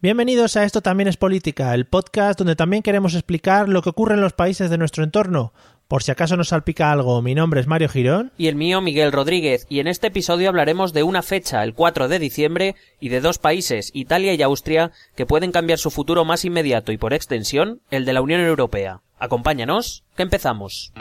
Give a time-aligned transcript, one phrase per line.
[0.00, 4.14] Bienvenidos a Esto también es política, el podcast donde también queremos explicar lo que ocurre
[4.14, 5.52] en los países de nuestro entorno.
[5.88, 8.32] Por si acaso nos salpica algo, mi nombre es Mario Girón.
[8.36, 12.08] Y el mío Miguel Rodríguez, y en este episodio hablaremos de una fecha, el 4
[12.08, 16.44] de diciembre, y de dos países, Italia y Austria, que pueden cambiar su futuro más
[16.44, 19.00] inmediato y por extensión, el de la Unión Europea.
[19.18, 20.92] Acompáñanos, que empezamos.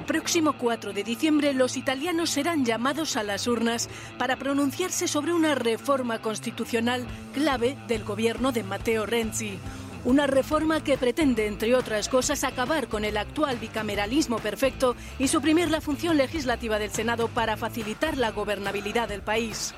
[0.00, 5.34] El próximo 4 de diciembre los italianos serán llamados a las urnas para pronunciarse sobre
[5.34, 9.58] una reforma constitucional clave del gobierno de Matteo Renzi.
[10.06, 15.70] Una reforma que pretende, entre otras cosas, acabar con el actual bicameralismo perfecto y suprimir
[15.70, 19.74] la función legislativa del Senado para facilitar la gobernabilidad del país.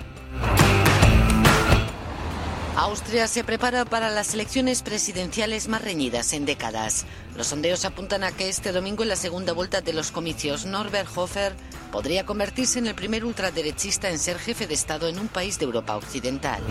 [2.76, 7.04] Austria se prepara para las elecciones presidenciales más reñidas en décadas.
[7.36, 11.08] Los sondeos apuntan a que este domingo en la segunda vuelta de los comicios Norbert
[11.14, 11.52] Hofer
[11.90, 15.66] podría convertirse en el primer ultraderechista en ser jefe de Estado en un país de
[15.66, 16.62] Europa Occidental.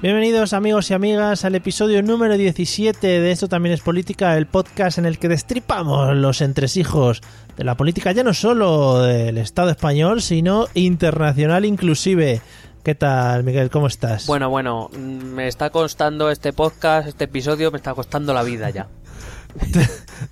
[0.00, 4.98] Bienvenidos amigos y amigas al episodio número 17 de Esto también es política, el podcast
[4.98, 7.20] en el que destripamos los entresijos
[7.56, 12.40] de la política ya no solo del Estado español, sino internacional inclusive.
[12.88, 13.68] ¿Qué tal, Miguel?
[13.68, 14.26] ¿Cómo estás?
[14.26, 18.88] Bueno, bueno, me está costando este podcast, este episodio, me está costando la vida ya.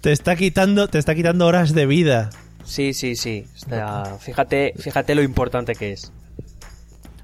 [0.01, 2.31] te, está quitando, te está quitando horas de vida.
[2.65, 3.45] Sí, sí, sí.
[4.21, 6.15] fíjate, fíjate lo importante que es.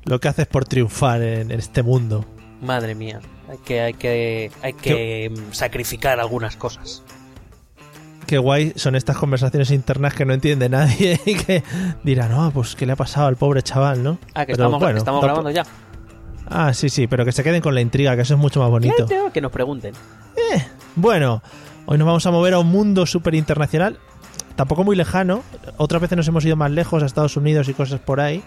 [0.05, 2.27] Lo que haces por triunfar en, este mundo.
[2.60, 7.03] Madre mía, hay que, hay que, hay que sacrificar algunas cosas
[8.27, 11.62] qué guay son estas conversaciones internas que no entiende nadie y que
[12.03, 14.19] dirá, no, pues qué le ha pasado al pobre chaval, ¿no?
[14.34, 15.65] Ah, que estamos, grabando ya.
[16.49, 18.71] Ah, sí, sí, pero que se queden con la intriga, que eso es mucho más
[18.71, 19.06] bonito.
[19.32, 19.94] Que nos pregunten.
[20.37, 20.65] Eh,
[20.97, 21.43] bueno,
[21.87, 23.99] hoy nos vamos a mover a un mundo súper internacional,
[24.56, 25.43] tampoco muy lejano.
[25.77, 28.43] Otras veces nos hemos ido más lejos, a Estados Unidos y cosas por ahí.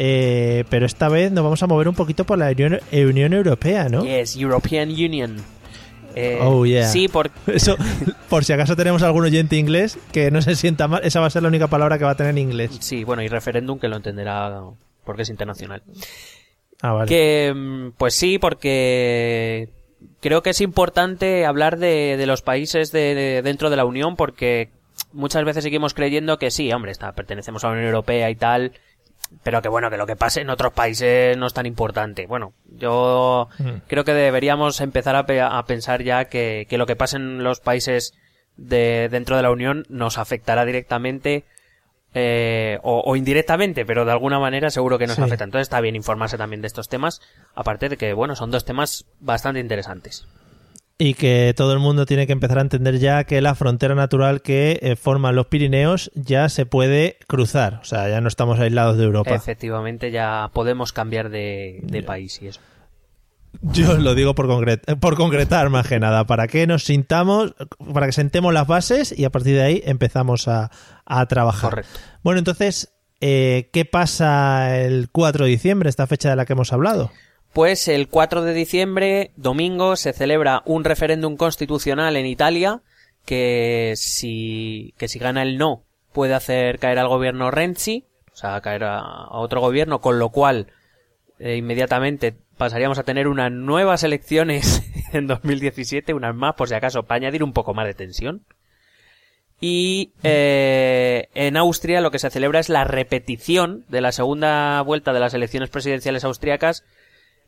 [0.00, 3.88] Eh, pero esta vez nos vamos a mover un poquito por la Unión, Unión Europea,
[3.88, 4.04] ¿no?
[4.04, 5.36] Yes, European Union.
[6.20, 6.88] Eh, oh, yeah.
[6.88, 7.30] Sí, por...
[7.46, 7.76] Eso,
[8.28, 11.30] por si acaso tenemos algún oyente inglés que no se sienta mal, esa va a
[11.30, 12.76] ser la única palabra que va a tener en inglés.
[12.80, 14.62] Sí, bueno, y referéndum que lo entenderá
[15.04, 15.82] porque es internacional.
[16.82, 17.08] Ah, vale.
[17.08, 19.68] Que, mm, pues sí, porque
[20.20, 24.70] creo que es importante hablar de, los países de, dentro de la Unión porque
[25.12, 28.72] muchas veces seguimos creyendo que sí, hombre, está, pertenecemos a la Unión Europea y tal,
[29.42, 32.26] pero que bueno, que lo que pase en otros países no es tan importante.
[32.26, 33.48] Bueno, yo
[33.86, 38.14] creo que deberíamos empezar a, pensar ya que, lo que pase en los países
[38.56, 41.44] de dentro de la Unión nos afectará directamente
[42.14, 45.44] eh, o, indirectamente, pero de alguna manera seguro que nos afecta.
[45.44, 47.20] Entonces está bien informarse también de estos temas,
[47.54, 50.26] aparte de que, bueno, son dos temas bastante interesantes
[50.98, 54.42] y que todo el mundo tiene que empezar a entender ya que la frontera natural
[54.42, 58.98] que eh, forman los Pirineos ya se puede cruzar, o sea, ya no estamos aislados
[58.98, 59.32] de Europa.
[59.32, 62.60] Efectivamente, ya podemos cambiar de, país y eso.
[63.62, 64.48] Yo lo digo por,
[64.98, 67.54] por concretar más que nada, para que nos sintamos,
[67.94, 70.70] para que sentemos las bases y a partir de ahí empezamos a,
[71.28, 71.70] trabajar.
[71.70, 71.98] Correcto.
[72.22, 76.72] Bueno, entonces, eh, ¿qué pasa el 4 de diciembre, esta fecha de la que hemos
[76.72, 77.10] hablado?
[77.52, 82.82] Pues el 4 de diciembre, domingo, se celebra un referéndum constitucional en Italia
[83.24, 85.82] que si, que si gana el no
[86.12, 90.68] puede hacer caer al gobierno Renzi, o sea, caer a, otro gobierno, con lo cual
[91.38, 94.82] eh, inmediatamente pasaríamos a tener unas nuevas elecciones
[95.12, 98.44] en 2017, unas más por si acaso, para añadir un poco más de tensión.
[99.60, 105.12] Y eh, en Austria lo que se celebra es la repetición de la segunda vuelta
[105.12, 106.84] de las elecciones presidenciales austriacas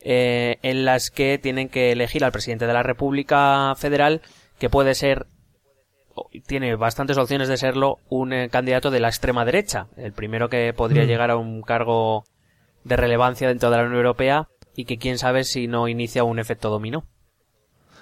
[0.02, 4.22] eh, en las que tienen que elegir al presidente de la República Federal,
[4.58, 5.26] que puede ser,
[6.46, 10.72] tiene bastantes opciones de serlo, un eh, candidato de la extrema derecha, el primero que
[10.72, 11.06] podría mm.
[11.06, 12.24] llegar a un cargo
[12.84, 16.38] de relevancia dentro de la Unión Europea y que quién sabe si no inicia un
[16.38, 17.04] efecto dominó.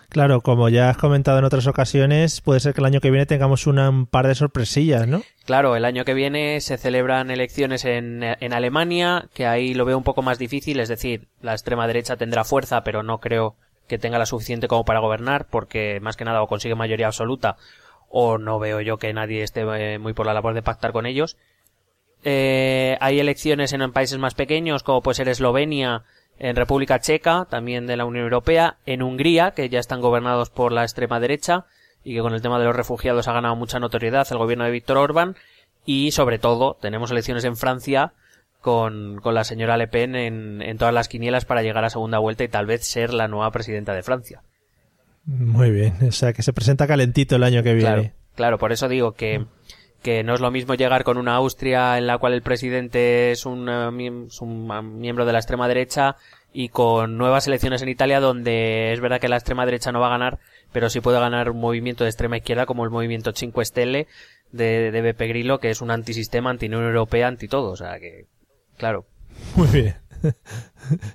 [0.08, 3.26] Claro, como ya has comentado en otras ocasiones, puede ser que el año que viene
[3.26, 5.22] tengamos un par de sorpresillas, ¿no?
[5.44, 9.98] Claro, el año que viene se celebran elecciones en, en Alemania, que ahí lo veo
[9.98, 13.56] un poco más difícil, es decir, la extrema derecha tendrá fuerza, pero no creo
[13.86, 17.56] que tenga la suficiente como para gobernar, porque más que nada o consigue mayoría absoluta,
[18.08, 21.04] o no veo yo que nadie esté eh, muy por la labor de pactar con
[21.04, 21.36] ellos.
[22.24, 26.04] Eh, hay elecciones en países más pequeños, como puede ser Eslovenia,
[26.38, 30.72] en República Checa, también de la Unión Europea, en Hungría, que ya están gobernados por
[30.72, 31.66] la extrema derecha
[32.04, 34.70] y que con el tema de los refugiados ha ganado mucha notoriedad el gobierno de
[34.70, 35.36] Víctor Orbán,
[35.84, 38.12] y sobre todo tenemos elecciones en Francia
[38.60, 42.18] con, con la señora Le Pen en, en todas las quinielas para llegar a segunda
[42.18, 44.42] vuelta y tal vez ser la nueva presidenta de Francia.
[45.24, 47.94] Muy bien, o sea que se presenta calentito el año que viene.
[47.94, 49.44] Claro, claro por eso digo que,
[50.02, 53.46] que no es lo mismo llegar con una Austria en la cual el presidente es
[53.46, 56.16] un, eh, eh, miembro de la extrema derecha
[56.52, 60.06] y con nuevas elecciones en Italia donde es verdad que la extrema derecha no va
[60.06, 60.38] a ganar,
[60.72, 64.06] pero sí puede ganar un movimiento de extrema izquierda como el movimiento Cinque Stelle
[64.52, 67.70] de, de Grillo, que es un antisistema, anti-Unión Europea, anti todo.
[67.70, 68.26] O sea que,
[68.76, 69.06] claro.
[69.56, 69.96] Muy bien.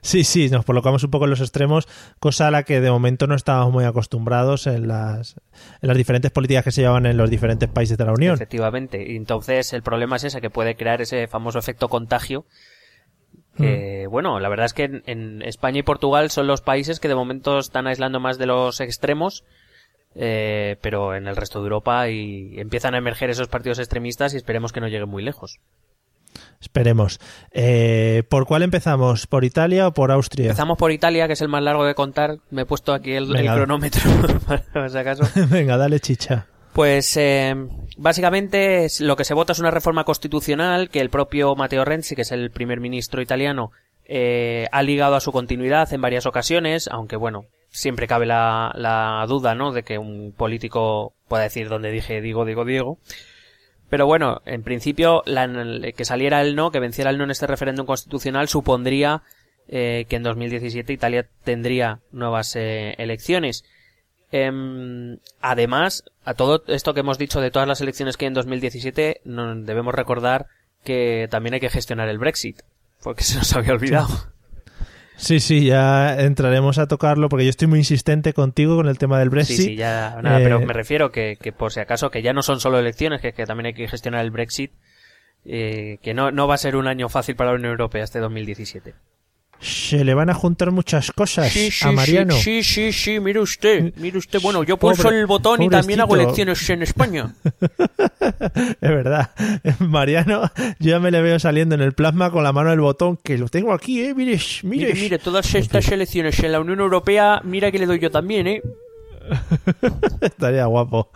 [0.01, 1.87] Sí, sí, nos colocamos un poco en los extremos,
[2.19, 5.35] cosa a la que de momento no estábamos muy acostumbrados en las,
[5.81, 8.35] en las diferentes políticas que se llevan en los diferentes países de la Unión.
[8.35, 9.15] Efectivamente.
[9.15, 12.45] Entonces el problema es ese, que puede crear ese famoso efecto contagio.
[13.57, 17.07] Que, Bueno, la verdad es que en, en, España y Portugal son los países que
[17.07, 19.43] de momento están aislando más de los extremos,
[20.15, 24.37] eh, pero en el resto de Europa y empiezan a emerger esos partidos extremistas y
[24.37, 25.59] esperemos que no lleguen muy lejos.
[26.63, 27.19] Esperemos.
[27.51, 29.27] Eh, ¿Por cuál empezamos?
[29.27, 30.45] ¿Por Italia o por Austria?
[30.45, 32.37] Empezamos por Italia, que es el más largo de contar.
[32.51, 34.01] Me he puesto aquí el, el cronómetro,
[34.73, 35.23] para si acaso.
[35.49, 36.47] Venga, dale chicha.
[36.71, 37.53] Pues eh,
[37.97, 42.21] básicamente lo que se vota es una reforma constitucional que el propio Matteo Renzi, que
[42.21, 43.71] es el primer ministro italiano,
[44.05, 49.25] eh, ha ligado a su continuidad en varias ocasiones, aunque bueno, siempre cabe la, la
[49.27, 49.73] duda, ¿no?
[49.73, 52.99] De que un político pueda decir donde dije digo, digo, Diego.
[53.93, 55.47] Pero bueno, en principio, la,
[55.95, 59.21] que saliera el no, que venciera el no en este referéndum constitucional, supondría
[59.67, 63.65] eh, que en 2017 Italia tendría nuevas eh, elecciones.
[64.31, 68.33] Eh, además, a todo esto que hemos dicho de todas las elecciones que hay en
[68.33, 70.47] 2017, no, debemos recordar
[70.83, 72.63] que también hay que gestionar el Brexit,
[73.03, 74.32] porque se nos había olvidado.
[75.15, 79.19] Sí, sí, ya entraremos a tocarlo porque yo estoy muy insistente contigo con el tema
[79.19, 79.55] del Brexit.
[79.55, 80.43] Sí, sí, ya, nada, eh...
[80.43, 83.33] pero me refiero que, que, por si acaso que ya no son solo elecciones, que,
[83.33, 84.71] que también hay que gestionar el Brexit,
[85.45, 88.19] eh, que no, no va a ser un año fácil para la Unión Europea este
[88.19, 88.95] 2017.
[89.63, 92.33] Se le van a juntar muchas cosas sí, sí, a Mariano.
[92.33, 94.41] Sí, sí, sí, sí, mire usted, mire usted.
[94.41, 97.33] Bueno, yo pulso Pobre, el botón y también hago elecciones en España.
[98.81, 99.31] es verdad.
[99.79, 103.17] Mariano, yo ya me le veo saliendo en el plasma con la mano del botón,
[103.17, 104.13] que lo tengo aquí, eh.
[104.13, 104.87] Mire, mire.
[104.87, 108.47] Mire, mire todas estas elecciones en la Unión Europea, mira que le doy yo también,
[108.47, 108.61] eh.
[110.21, 111.09] Estaría guapo.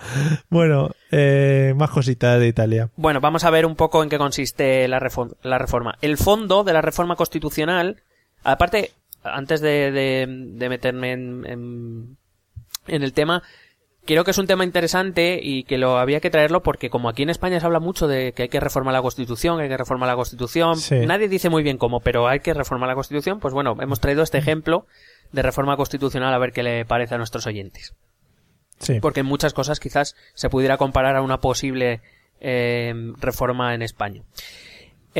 [0.50, 2.90] Bueno, eh, más cositas de Italia.
[2.96, 4.88] Bueno, vamos a ver un poco en qué consiste.
[4.88, 5.98] La reforma.
[6.02, 8.02] El fondo de la reforma constitucional
[8.48, 8.92] Aparte,
[9.24, 12.18] antes de, de, de meterme en, en,
[12.88, 13.44] en, el tema,
[14.06, 17.24] creo que es un tema interesante y que lo había que traerlo porque como aquí
[17.24, 19.76] en España se habla mucho de que hay que reformar la Constitución, que hay que
[19.76, 21.06] reformar la Constitución, sí.
[21.06, 24.24] nadie dice muy bien cómo, pero hay que reformar la Constitución, pues bueno, hemos traído
[24.24, 24.86] este ejemplo
[25.34, 27.96] de reforma constitucional a ver qué le parece a nuestros oyentes.
[28.80, 29.02] Sí.
[29.02, 32.00] Porque en muchas cosas quizás se pudiera comparar a una posible
[32.40, 34.24] eh, reforma en España.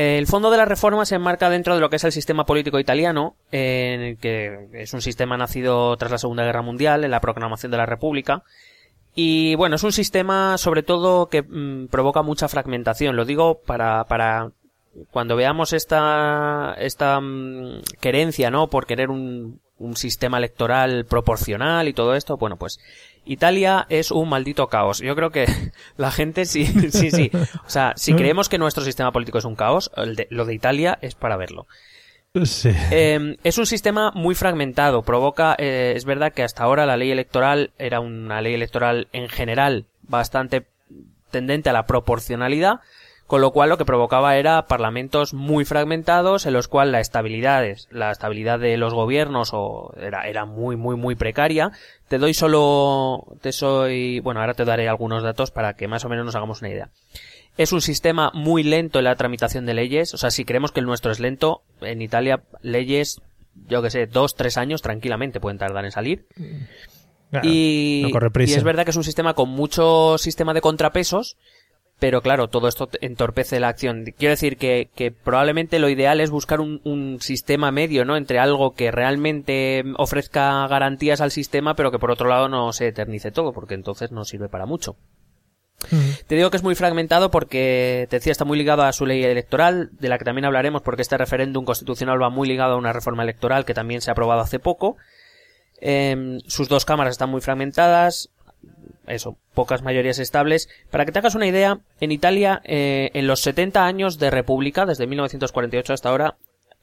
[0.00, 2.78] El fondo de la reforma se enmarca dentro de lo que es el sistema político
[2.78, 7.78] italiano, que es un sistema nacido tras la Segunda Guerra Mundial, en la proclamación de
[7.78, 8.44] la República.
[9.16, 13.16] Y bueno, es un sistema sobre todo que mmm, provoca mucha fragmentación.
[13.16, 14.52] Lo digo para, para
[15.10, 18.68] cuando veamos esta, esta mmm, querencia, ¿no?
[18.68, 22.78] Por querer un, un sistema electoral proporcional y todo esto, bueno, pues
[23.28, 24.98] Italia es un maldito caos.
[25.00, 25.46] Yo creo que
[25.96, 27.30] la gente sí, sí, sí.
[27.66, 30.98] O sea, si creemos que nuestro sistema político es un caos, de, lo de Italia
[31.02, 31.66] es para verlo.
[32.44, 32.70] Sí.
[32.90, 35.02] Eh, es un sistema muy fragmentado.
[35.02, 39.28] Provoca, eh, es verdad que hasta ahora la ley electoral era una ley electoral en
[39.28, 40.66] general bastante
[41.30, 42.80] tendente a la proporcionalidad,
[43.28, 47.62] con lo cual lo que provocaba era parlamentos muy fragmentados en los cuales la estabilidad,
[47.90, 51.70] la estabilidad de los gobiernos o era, era muy muy muy precaria.
[52.08, 56.08] Te doy solo, te soy, bueno ahora te daré algunos datos para que más o
[56.08, 56.88] menos nos hagamos una idea.
[57.58, 60.80] Es un sistema muy lento en la tramitación de leyes, o sea si creemos que
[60.80, 63.20] el nuestro es lento, en Italia leyes,
[63.68, 66.24] yo que sé, dos, tres años tranquilamente pueden tardar en salir.
[67.30, 71.36] Claro, y, no y es verdad que es un sistema con mucho sistema de contrapesos
[71.98, 74.04] pero claro, todo esto entorpece la acción.
[74.16, 78.16] Quiero decir que, que probablemente lo ideal es buscar un, un, sistema medio, ¿no?
[78.16, 82.86] Entre algo que realmente ofrezca garantías al sistema, pero que por otro lado no se
[82.88, 84.92] eternice todo, porque entonces no sirve para mucho.
[84.92, 86.24] Uh -huh.
[86.26, 89.24] Te digo que es muy fragmentado porque, te decía, está muy ligado a su ley
[89.24, 92.92] electoral, de la que también hablaremos porque este referéndum constitucional va muy ligado a una
[92.92, 94.96] reforma electoral que también se ha aprobado hace poco.
[95.80, 98.30] Eh, sus dos cámaras están muy fragmentadas,
[99.08, 100.68] eso, pocas mayorías estables.
[100.90, 104.86] Para que te hagas una idea, en Italia, eh, en los 70 años de república,
[104.86, 106.36] desde 1948 hasta ahora,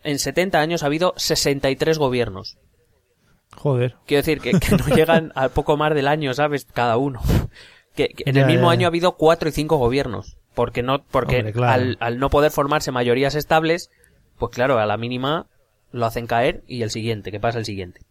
[0.04, 2.58] en 70 años ha habido 63 gobiernos.
[3.56, 3.96] Joder.
[4.06, 6.66] Quiero decir que, que no llegan al poco más del año, ¿sabes?
[6.66, 7.22] Cada uno.
[7.96, 10.38] Que, que en el mismo ya, año ha habido cuatro y cinco gobiernos.
[10.54, 11.74] Porque no, porque Hombre, claro.
[11.74, 13.90] al, al no poder formarse mayorías estables,
[14.38, 15.48] pues claro, a la mínima
[15.92, 18.02] lo hacen caer y el siguiente, que pasa el siguiente.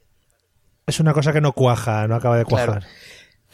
[0.86, 2.80] Es una cosa que no cuaja, no acaba de Claro.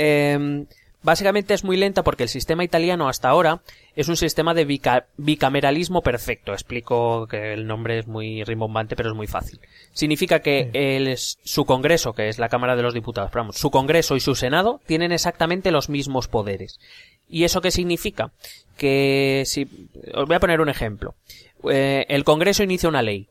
[0.02, 0.64] Eh,
[1.02, 3.60] básicamente es muy lenta porque el sistema italiano hasta ahora
[3.94, 6.52] es un sistema de bica- bicameralismo perfecto.
[6.52, 9.60] Explico que el nombre es muy rimbombante, pero es muy fácil.
[9.92, 13.70] Significa que el, su Congreso, que es la Cámara de los Diputados, pero vamos, su
[13.70, 16.78] Congreso y su Senado tienen exactamente los mismos poderes.
[17.28, 18.32] ¿Y eso qué significa?
[18.76, 19.68] Que si...
[20.14, 21.14] Os voy a poner un ejemplo.
[21.70, 23.28] Eh, el Congreso inicia una ley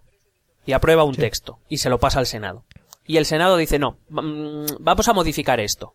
[0.65, 2.63] y aprueba un texto y se lo pasa al Senado.
[3.07, 5.93] Y el Senado dice, no, mm, vamos a modificar esto.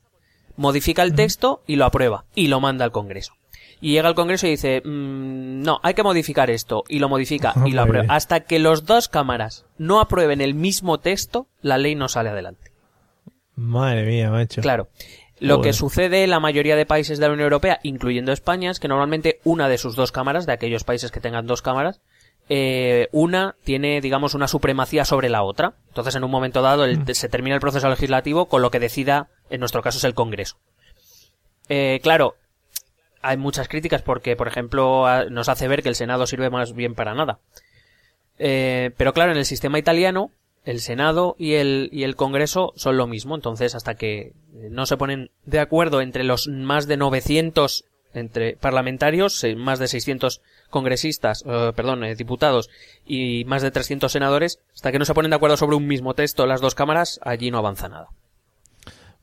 [0.56, 3.34] Modifica el texto y lo aprueba y lo manda al Congreso.
[3.80, 7.54] Y llega al Congreso y dice, mm, no, hay que modificar esto y lo modifica
[7.66, 8.14] y lo aprueba.
[8.14, 12.72] Hasta que los dos cámaras no aprueben el mismo texto, la ley no sale adelante.
[13.56, 14.62] Madre mía, macho.
[14.62, 14.88] Claro.
[15.40, 18.80] Lo que sucede en la mayoría de países de la Unión Europea, incluyendo España, es
[18.80, 22.00] que normalmente una de sus dos cámaras, de aquellos países que tengan dos cámaras,
[22.48, 25.74] eh, una tiene, digamos, una supremacía sobre la otra.
[25.88, 29.28] Entonces, en un momento dado, el- se termina el proceso legislativo con lo que decida,
[29.50, 30.56] en nuestro caso, es el Congreso.
[31.68, 32.36] Eh, claro,
[33.22, 36.94] hay muchas críticas porque, por ejemplo, nos hace ver que el Senado sirve más bien
[36.94, 37.38] para nada.
[38.38, 40.30] Eh, pero claro, en el sistema italiano,
[40.64, 43.34] el Senado y el, y el Congreso son lo mismo.
[43.34, 47.84] Entonces, hasta que no se ponen de acuerdo entre los más de 900
[48.14, 50.40] entre parlamentarios, eh, más de 600
[50.70, 52.70] congresistas, eh, perdón, eh, diputados
[53.06, 56.14] y más de 300 senadores, hasta que no se ponen de acuerdo sobre un mismo
[56.14, 58.08] texto las dos cámaras, allí no avanza nada.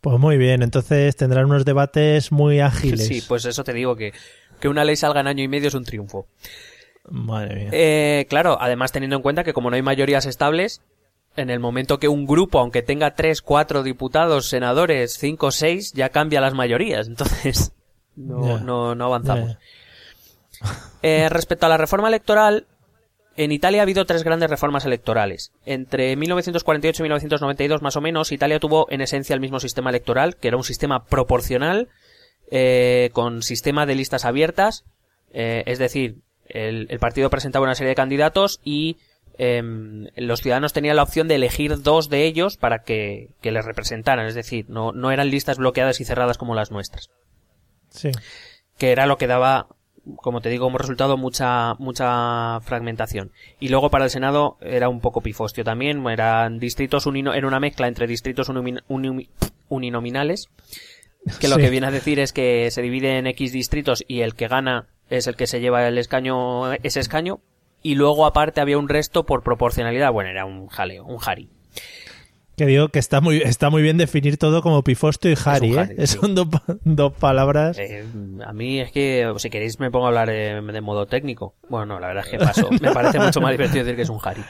[0.02, 3.06] Pues muy bien, entonces tendrán unos debates muy ágiles.
[3.08, 4.14] Sí, pues eso te digo que
[4.62, 6.28] que una ley salga en año y medio es un triunfo.
[7.10, 7.70] Madre mía.
[7.74, 10.82] Eh, claro, además teniendo en cuenta que como no hay mayorías estables,
[11.36, 16.10] en el momento que un grupo, aunque tenga tres, cuatro diputados, senadores, cinco, seis, ya
[16.10, 17.08] cambia las mayorías.
[17.08, 17.74] Entonces,
[18.28, 19.58] no, no, no avanzamos.
[21.01, 22.68] Eh, respecto a la reforma electoral,
[23.38, 25.51] en Italia ha habido tres grandes reformas electorales.
[25.66, 30.36] Entre 1948 y 1992, más o menos, Italia tuvo en esencia el mismo sistema electoral,
[30.36, 31.90] que era un sistema proporcional,
[32.50, 34.84] eh, con sistema de listas abiertas,
[35.34, 38.98] eh, es decir, el, el partido presentaba una serie de candidatos y
[39.38, 43.63] em, los ciudadanos tenían la opción de elegir dos de ellos para que, que les
[43.63, 47.10] representaran, es decir, no, no eran listas bloqueadas y cerradas como las nuestras
[47.92, 48.10] Sí.
[48.78, 49.68] que era lo que daba,
[50.16, 53.32] como te digo, como resultado mucha, mucha fragmentación.
[53.60, 57.60] Y luego para el Senado era un poco pifostio también, eran distritos unino, era una
[57.60, 58.50] mezcla entre distritos
[59.70, 60.50] uninominales,
[61.40, 61.62] que lo Sí.
[61.62, 64.88] que viene a decir es que se divide en X distritos y el que gana
[65.10, 67.40] es el que se lleva el escaño, ese escaño,
[67.84, 71.50] y luego aparte había un resto por proporcionalidad, bueno, era un jaleo, un jari.
[72.62, 75.96] Que digo que está muy, está muy bien definir todo como pifostio y Harry, ¿eh?
[76.06, 76.20] Sí.
[76.20, 76.48] Son dos,
[76.84, 77.80] dos palabras.
[77.80, 78.06] Eh,
[78.46, 81.56] a mí es que, si queréis, me pongo a hablar eh, de modo técnico.
[81.70, 82.70] Bueno, no, la verdad es que paso.
[82.80, 84.44] Me parece mucho más divertido decir que es un Harry.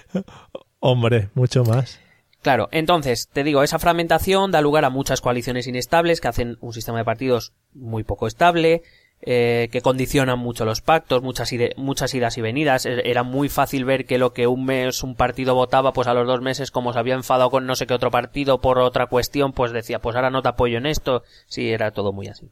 [0.82, 2.02] Hombre, mucho más.
[2.42, 6.74] Claro, entonces, te digo, esa fragmentación da lugar a muchas coaliciones inestables que hacen un
[6.74, 8.82] sistema de partidos muy poco estable,
[9.24, 12.86] eh, que condicionan mucho los pactos, muchas, ide- muchas idas y venidas.
[12.86, 16.14] E- Era muy fácil ver que lo que un mes un partido votaba, pues a
[16.14, 19.06] los dos meses, como se había enfadado con no sé qué otro partido por otra
[19.08, 21.24] cuestión, pues decía, pues ahora no te apoyo en esto.
[21.48, 22.50] Sí, era todo muy así.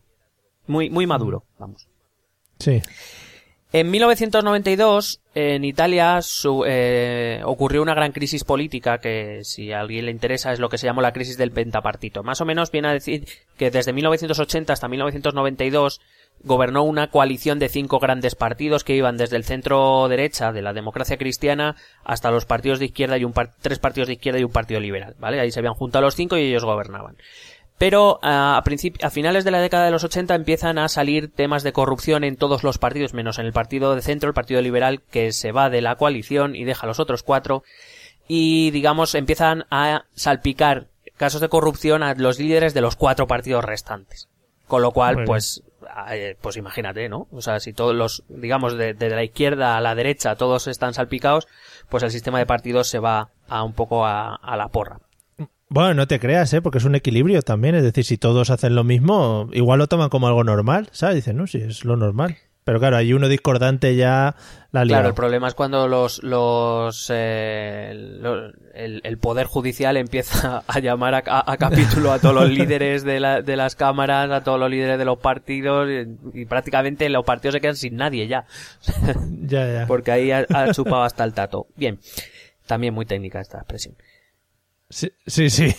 [0.67, 1.87] Muy, muy maduro, vamos.
[2.59, 2.81] Sí.
[3.71, 10.05] En 1992, en Italia su- eh, ocurrió una gran crisis política que, si a alguien
[10.05, 12.23] le interesa, es lo que se llamó la crisis del pentapartito.
[12.23, 16.01] Más o menos viene a decir que desde 1980 hasta 1992
[16.43, 20.73] gobernó una coalición de cinco grandes partidos que iban desde el centro derecha de la
[20.73, 24.43] democracia cristiana hasta los partidos de izquierda y un par- tres partidos de izquierda y
[24.43, 25.39] un partido liberal, ¿vale?
[25.39, 27.17] Ahí se habían juntado los cinco y ellos gobernaban.
[27.77, 31.63] Pero ah, a, a finales de la década de los 80 empiezan a salir temas
[31.63, 35.01] de corrupción en todos los partidos, menos en el partido de centro, el partido liberal,
[35.09, 37.63] que se va de la coalición y deja a los otros cuatro.
[38.27, 43.63] Y, digamos, empiezan a salpicar casos de corrupción a los líderes de los cuatro partidos
[43.63, 44.27] restantes.
[44.67, 45.63] Con lo cual, pues,
[46.41, 47.27] pues imagínate, ¿no?
[47.31, 51.47] O sea, si todos los, digamos, de, la izquierda a la derecha todos están salpicados,
[51.89, 54.99] pues el sistema de partidos se va a un poco a, la porra.
[55.69, 56.61] Bueno, no te creas, ¿eh?
[56.61, 57.75] Porque es un equilibrio también.
[57.75, 61.15] Es decir, si todos hacen lo mismo, igual lo toman como algo normal, ¿sabes?
[61.15, 62.37] Dicen, no, sí, es lo normal.
[62.69, 64.35] Pero claro, hay uno discordante ya
[64.71, 70.79] la Claro, el problema es cuando los, los, eh, el, el poder judicial empieza a
[70.79, 74.43] llamar a, a- a capítulo a todos los líderes de, la- de las cámaras, a
[74.43, 78.27] todos los líderes de los partidos y, y prácticamente los partidos se quedan sin nadie
[78.27, 78.45] ya,
[79.41, 79.87] Ya, ya.
[79.87, 81.65] porque ahí ha, ha chupado hasta el tato.
[81.75, 81.97] Bien,
[82.67, 83.95] también muy técnica esta expresión.
[84.91, 85.49] Sí, sí.
[85.49, 85.75] sí.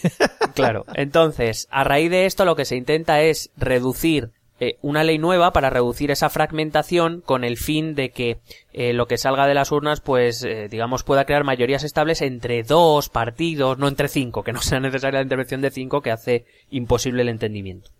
[0.54, 0.84] Claro.
[0.94, 4.30] Entonces, a raíz de esto lo que se intenta es reducir
[4.62, 8.40] eh, una ley nueva para reducir esa fragmentación con el fin de que
[8.74, 12.62] eh, lo que salga de las urnas, pues, eh, digamos, pueda crear mayorías estables entre
[12.62, 16.44] dos partidos, no entre cinco, que no sea necesaria la intervención de cinco que hace
[16.68, 17.90] imposible el entendimiento.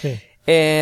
[0.00, 0.18] Sí.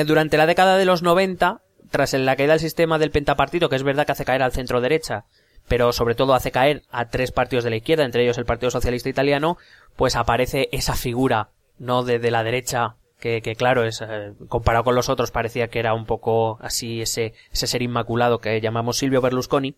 [0.07, 3.83] Durante la década de los 90, tras la caída del sistema del pentapartido, que es
[3.83, 5.25] verdad que hace caer al centro derecha,
[5.67, 8.71] pero sobre todo hace caer a tres partidos de la izquierda, entre ellos el Partido
[8.71, 9.57] Socialista Italiano,
[9.97, 14.85] pues aparece esa figura, no de, de la derecha, que, que claro, es, eh, comparado
[14.85, 18.99] con los otros parecía que era un poco así ese, ese ser inmaculado que llamamos
[18.99, 19.77] Silvio Berlusconi,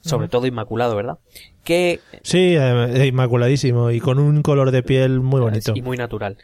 [0.00, 1.18] sobre todo inmaculado, ¿verdad?
[1.64, 5.72] Que Sí, eh, inmaculadísimo y con un color de piel muy bonito.
[5.74, 6.38] y muy natural.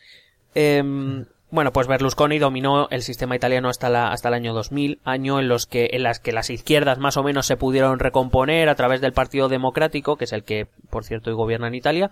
[0.55, 5.41] Em, bueno, pues Berlusconi dominó el sistema italiano hasta, la, hasta el año 2000, año
[5.41, 8.75] en los que en las que las izquierdas más o menos se pudieron recomponer a
[8.75, 12.11] través del Partido Democrático, que es el que, por cierto, hoy gobierna en Italia,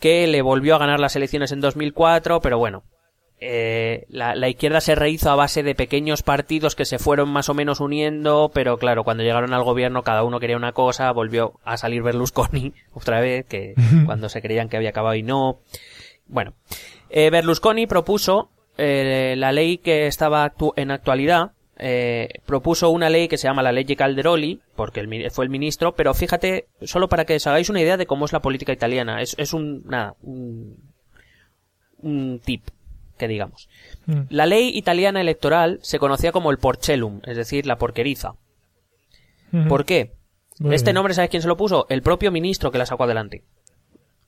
[0.00, 2.82] que le volvió a ganar las elecciones en 2004, pero bueno,
[3.42, 7.48] eh, la, la izquierda se rehizo a base de pequeños partidos que se fueron más
[7.48, 11.54] o menos uniendo, pero claro, cuando llegaron al gobierno cada uno quería una cosa, volvió
[11.64, 15.60] a salir Berlusconi otra vez, que cuando se creían que había acabado y no.
[16.26, 16.54] Bueno,
[17.08, 23.26] eh, Berlusconi propuso eh, la ley que estaba actu- en actualidad, eh, propuso una ley
[23.26, 27.24] que se llama la ley Calderoli, porque el fue el ministro, pero fíjate, solo para
[27.24, 30.14] que os hagáis una idea de cómo es la política italiana, es, es un, nada,
[30.22, 30.76] un,
[31.98, 32.68] un tip,
[33.16, 33.68] que digamos.
[34.06, 34.20] Mm.
[34.28, 38.34] La ley italiana electoral se conocía como el porcellum, es decir, la porqueriza.
[39.68, 40.12] ¿Por qué?
[40.60, 40.94] Muy este bien.
[40.94, 41.86] nombre, ¿sabes quién se lo puso?
[41.88, 43.42] El propio ministro que la sacó adelante.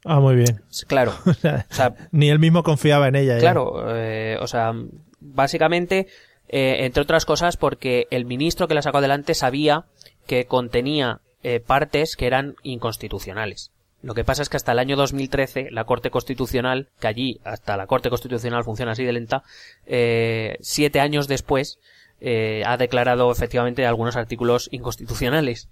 [0.04, 0.62] Ah, muy bien.
[0.87, 1.14] Claro.
[1.25, 3.38] O sea, ni él mismo confiaba en ella.
[3.38, 4.73] Claro, eh, o sea,
[5.21, 6.09] básicamente,
[6.49, 9.87] eh, entre otras cosas, porque el ministro que la sacó adelante sabía
[10.27, 13.73] que contenía eh, partes que eran inconstitucionales.
[14.03, 17.76] Lo que pasa es que hasta el año 2013 la Corte Constitucional, que allí hasta
[17.76, 19.45] la Corte Constitucional funciona así de lenta,
[19.87, 21.78] eh, siete años después
[22.21, 25.69] eh, ha declarado efectivamente algunos artículos inconstitucionales.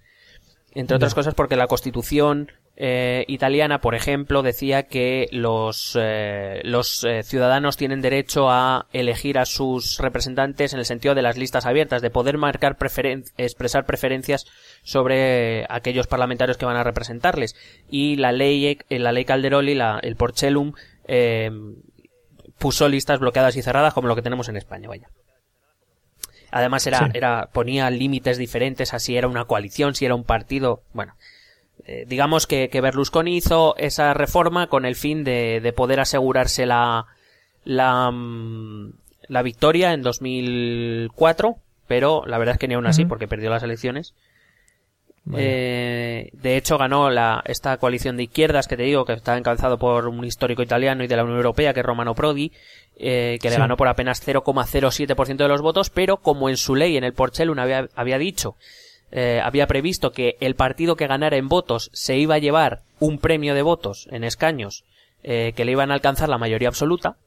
[0.73, 2.51] Entre otras cosas porque la Constitución
[2.83, 9.37] eh, italiana, por ejemplo, decía que los, eh, los eh, ciudadanos tienen derecho a elegir
[9.37, 13.85] a sus representantes en el sentido de las listas abiertas, de poder marcar preferen expresar
[13.85, 14.45] preferencias
[14.81, 17.55] sobre aquellos parlamentarios que van a representarles.
[17.87, 20.73] Y la ley, eh, la ley Calderoli, la, el Porcellum,
[21.07, 21.51] eh,
[22.57, 25.07] puso listas bloqueadas y cerradas como lo que tenemos en España, vaya.
[26.49, 27.11] Además era, Sí.
[27.13, 31.13] era, ponía límites diferentes a si era una coalición, si era un partido, bueno.
[31.85, 36.65] Eh, digamos que, que Berlusconi hizo esa reforma con el fin de, de poder asegurarse
[36.65, 37.05] la,
[37.63, 38.93] la, mm,
[39.27, 41.55] la victoria en 2004,
[41.87, 44.13] pero la verdad es que ni aún así, porque perdió las elecciones.
[45.35, 49.77] Eh, de hecho, ganó la, esta coalición de izquierdas que te digo que está encabezado
[49.77, 52.51] por un histórico italiano y de la Unión Europea, que es Romano Prodi,
[52.97, 56.97] eh, que le ganó por apenas 0,07% de los votos, pero como en su ley,
[56.97, 58.55] en el Porcellum, había, había dicho,
[59.11, 63.17] eh, había previsto que el partido que ganara en votos se iba a llevar un
[63.17, 64.83] premio de votos en escaños
[65.23, 67.17] eh, que le iban a alcanzar la mayoría absoluta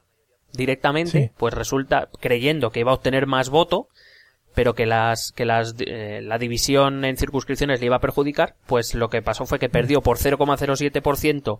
[0.52, 1.30] directamente, Sí.
[1.36, 3.88] pues resulta, creyendo que iba a obtener más voto,
[4.54, 8.94] pero que las que las eh, la división en circunscripciones le iba a perjudicar, pues
[8.94, 11.58] lo que pasó fue que perdió por 0,07%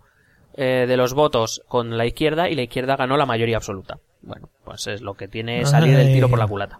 [0.57, 3.99] eh, de los votos con la izquierda y la izquierda ganó la mayoría absoluta.
[4.21, 6.79] Bueno, pues es lo que tiene salir del tiro por la culata.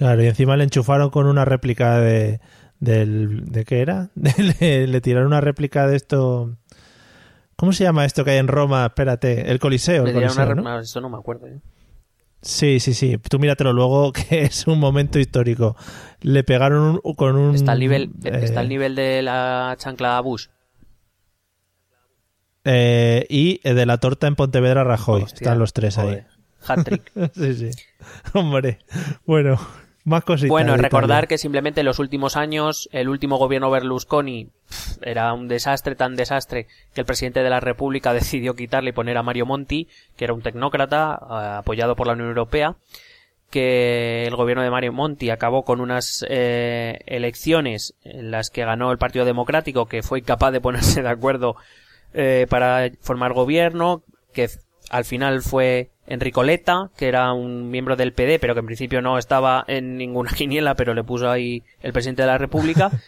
[0.00, 2.40] Claro, y encima le enchufaron con una réplica de.
[2.78, 4.08] Del, ¿De qué era?
[4.60, 6.56] le, le tiraron una réplica de esto.
[7.56, 8.86] ¿Cómo se llama esto que hay en Roma?
[8.86, 10.04] Espérate, el Coliseo.
[10.04, 10.80] Le El una Coliseo, ¿no?
[10.80, 11.48] Eso no me acuerdo.
[11.48, 11.60] ¿eh?
[12.40, 13.18] Sí, sí, sí.
[13.18, 15.76] Tú míratelo luego, que es un momento histórico.
[16.22, 17.54] Le pegaron un- con un.
[17.54, 20.46] Está al nivel, eh, está al nivel de la chancla Bush.
[22.64, 25.22] eh, y de la torta en Pontevedra Rajoy.
[25.24, 26.20] Hostia, Están los tres joder.
[26.20, 26.36] ahí.
[26.66, 27.12] Hat-trick.
[27.34, 27.82] sí, sí.
[28.34, 28.78] Hombre.
[29.26, 29.58] Bueno,
[30.04, 30.50] más cositas.
[30.50, 34.48] Bueno, recordar que simplemente en los últimos años el último gobierno Berlusconi
[35.02, 39.16] era un desastre, tan desastre, que el presidente de la República decidió quitarle y poner
[39.16, 42.76] a Mario Monti, que era un tecnócrata eh, apoyado por la Unión Europea,
[43.50, 48.92] que el gobierno de Mario Monti acabó con unas eh, elecciones en las que ganó
[48.92, 51.56] el Partido Democrático, que fue incapaz de ponerse de acuerdo
[52.14, 54.48] eh, para formar gobierno, que
[54.90, 59.00] al final fue Enrico Letta, que era un miembro del PD, pero que en principio
[59.00, 62.90] no estaba en ninguna quiniela, pero le puso ahí el presidente de la República.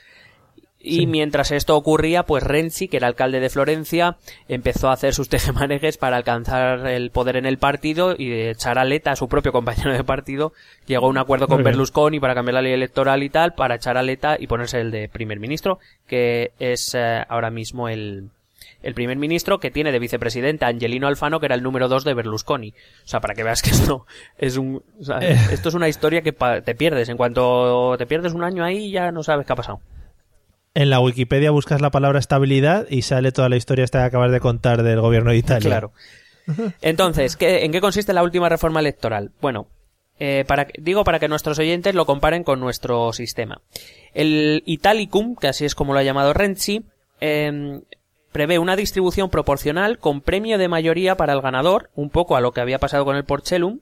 [0.84, 4.16] Y mientras esto ocurría, pues Renzi, que era alcalde de Florencia,
[4.48, 8.78] empezó a hacer sus tejemanejes para alcanzar el poder en el partido y de echar
[8.78, 10.52] a Letta, a su propio compañero de partido,
[10.86, 13.96] llegó a un acuerdo con Berlusconi para cambiar la ley electoral y tal, para echar
[13.96, 18.30] a Letta y ponerse el de primer ministro, que es eh, ahora mismo el,
[18.82, 22.04] el primer ministro que tiene de vicepresidente a Angelino Alfano, que era el número dos
[22.04, 22.70] de Berlusconi.
[23.04, 24.06] O sea, para que veas que esto
[24.38, 25.36] es un, o sea, Eh.
[25.52, 27.08] esto es una historia que te pierdes.
[27.08, 29.80] En cuanto te pierdes un año ahí, ya no sabes qué ha pasado.
[30.74, 34.32] En la Wikipedia buscas la palabra estabilidad y sale toda la historia esta que acabas
[34.32, 35.68] de contar del gobierno de Italia.
[35.68, 35.92] Claro.
[36.80, 39.30] Entonces, ¿qué- ¿en qué consiste la última reforma electoral?
[39.40, 39.66] Bueno,
[40.18, 43.60] eh, para, digo para que nuestros oyentes lo comparen con nuestro sistema.
[44.14, 46.84] El Italicum, que así es como lo ha llamado Renzi,
[47.20, 47.82] em,
[48.32, 52.52] prevé una distribución proporcional con premio de mayoría para el ganador, un poco a lo
[52.52, 53.80] que había pasado con el Porcellum,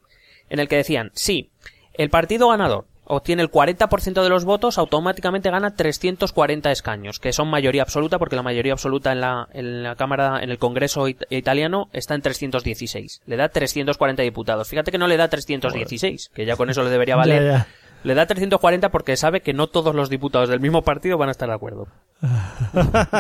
[0.49, 1.51] en el que decían, sí,
[1.95, 7.49] el partido ganador obtiene el 40% de los votos, automáticamente gana 340 escaños, que son
[7.49, 11.25] mayoría absoluta, porque la mayoría absoluta en la, en la Cámara, en el Congreso it-
[11.29, 13.23] italiano, está en 316.
[13.27, 14.69] Le da 340 diputados.
[14.69, 17.43] Fíjate que no le da 316, que ya con eso le debería valer.
[17.43, 17.67] Ya, ya.
[18.03, 21.33] Le da 340 porque sabe que no todos los diputados del mismo partido van a
[21.33, 21.89] estar de acuerdo.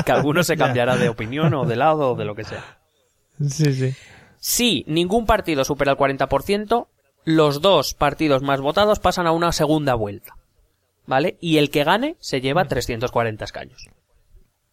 [0.05, 2.79] que alguno se cambiará de opinión o de lado o de lo que sea.
[3.47, 3.95] Sí, sí.
[4.39, 6.87] Si ningún partido supera el 40%,
[7.25, 10.35] los dos partidos más votados pasan a una segunda vuelta.
[11.07, 11.37] ¿Vale?
[11.41, 13.89] Y el que gane se lleva 340 escaños.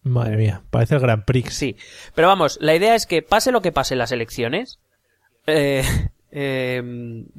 [0.02, 1.52] Madre mía, parece el Grand Prix.
[1.52, 1.76] Sí.
[2.14, 4.78] Pero vamos, la idea es que pase lo que pase en las elecciones,
[5.46, 5.82] eh,
[6.30, 6.82] eh,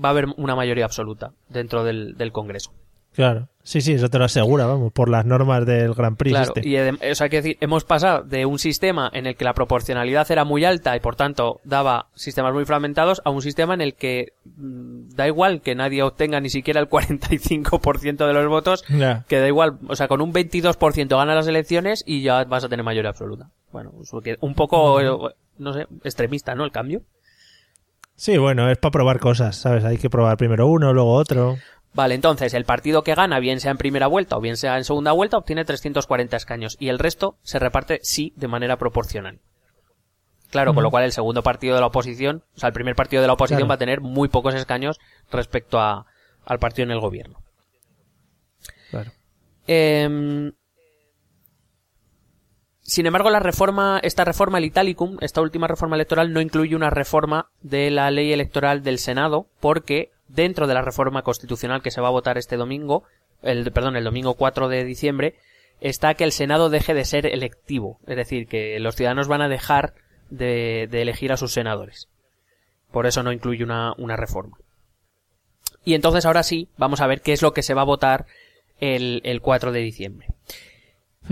[0.04, 2.72] va a haber una mayoría absoluta dentro del, del Congreso.
[3.14, 3.50] Claro.
[3.64, 6.68] Sí, sí, eso te lo asegura, vamos, por las normas del Grand Prix Claro, este.
[6.68, 9.54] y o sea, hay que decir, hemos pasado de un sistema en el que la
[9.54, 13.82] proporcionalidad era muy alta y por tanto daba sistemas muy fragmentados a un sistema en
[13.82, 18.84] el que mm, da igual que nadie obtenga ni siquiera el 45% de los votos,
[19.28, 22.70] que da igual, o sea, con un 22% gana las elecciones y ya vas a
[22.70, 23.52] tener mayoría absoluta.
[23.72, 23.92] Bueno,
[24.24, 26.66] que un poco, eh, no sé, extremista, ¿no?
[26.66, 27.02] El cambio.
[28.20, 29.86] Sí, bueno, es para probar cosas, ¿sabes?
[29.86, 31.58] Hay que probar primero uno, luego otro.
[31.94, 34.84] Vale, entonces el partido que gana, bien sea en primera vuelta o bien sea en
[34.84, 39.40] segunda vuelta, obtiene 340 escaños y el resto se reparte sí de manera proporcional.
[40.52, 43.22] Claro, con lo cual el segundo partido de la oposición, o sea, el primer partido
[43.22, 43.70] de la oposición Claro.
[43.70, 45.00] va a tener muy pocos escaños
[45.32, 46.06] respecto a,
[46.44, 47.40] al partido en el gobierno.
[48.92, 49.12] Claro.
[49.66, 50.52] Em,
[52.90, 56.90] sin embargo, la reforma, esta reforma, el Italicum, esta última reforma electoral no incluye una
[56.90, 62.02] reforma de la ley electoral del Senado, porque dentro de la reforma constitucional que se
[62.02, 63.04] va a votar este domingo,
[63.44, 65.36] el, perdón, el domingo 4 de diciembre,
[65.82, 69.50] está que el Senado deje de ser electivo, es decir, que los ciudadanos van a
[69.50, 69.94] dejar
[70.32, 72.10] de, elegir a sus senadores.
[72.92, 74.58] Por eso no incluye una, una reforma.
[75.86, 78.26] Y entonces ahora sí, vamos a ver qué es lo que se va a votar
[78.80, 80.28] el, el 4 de diciembre.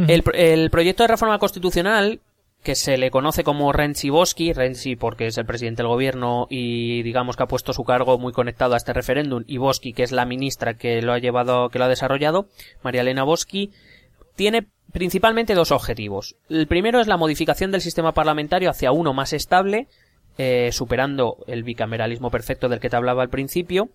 [0.08, 2.20] El, pro- el proyecto de reforma constitucional,
[2.64, 7.02] que se le conoce como Renzi Boschi, Renzi porque es el presidente del gobierno y
[7.04, 10.12] digamos que ha puesto su cargo muy conectado a este referéndum, y Boschi, que es
[10.12, 12.48] la ministra que lo ha llevado, que lo ha desarrollado,
[12.84, 13.72] María Elena Boschi,
[14.36, 16.36] tiene principalmente dos objetivos.
[16.50, 19.88] El primero es la modificación del sistema parlamentario hacia uno más estable,
[20.38, 23.90] eh, superando el bicameralismo perfecto del que te hablaba al principio.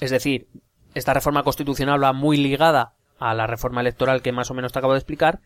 [0.00, 0.48] Es decir,
[0.94, 4.78] esta reforma constitucional va muy ligada a la reforma electoral que más o menos te
[4.78, 5.40] acabo de explicar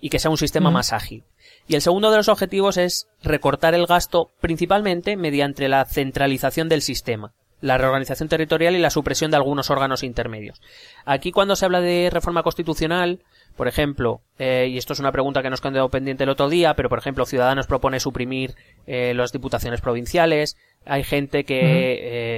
[0.00, 1.24] y que sea un sistema más ágil.
[1.68, 6.82] Y el segundo de los objetivos es recortar el gasto principalmente mediante la centralización del
[6.82, 10.60] sistema, la reorganización territorial y la supresión de algunos órganos intermedios.
[11.04, 13.20] Aquí cuando se habla de reforma constitucional,
[13.60, 16.72] por ejemplo, eh, y esto es una pregunta que nos quedó pendiente el otro día,
[16.76, 18.54] pero por ejemplo Ciudadanos propone suprimir
[18.86, 21.58] eh, las diputaciones provinciales, hay gente que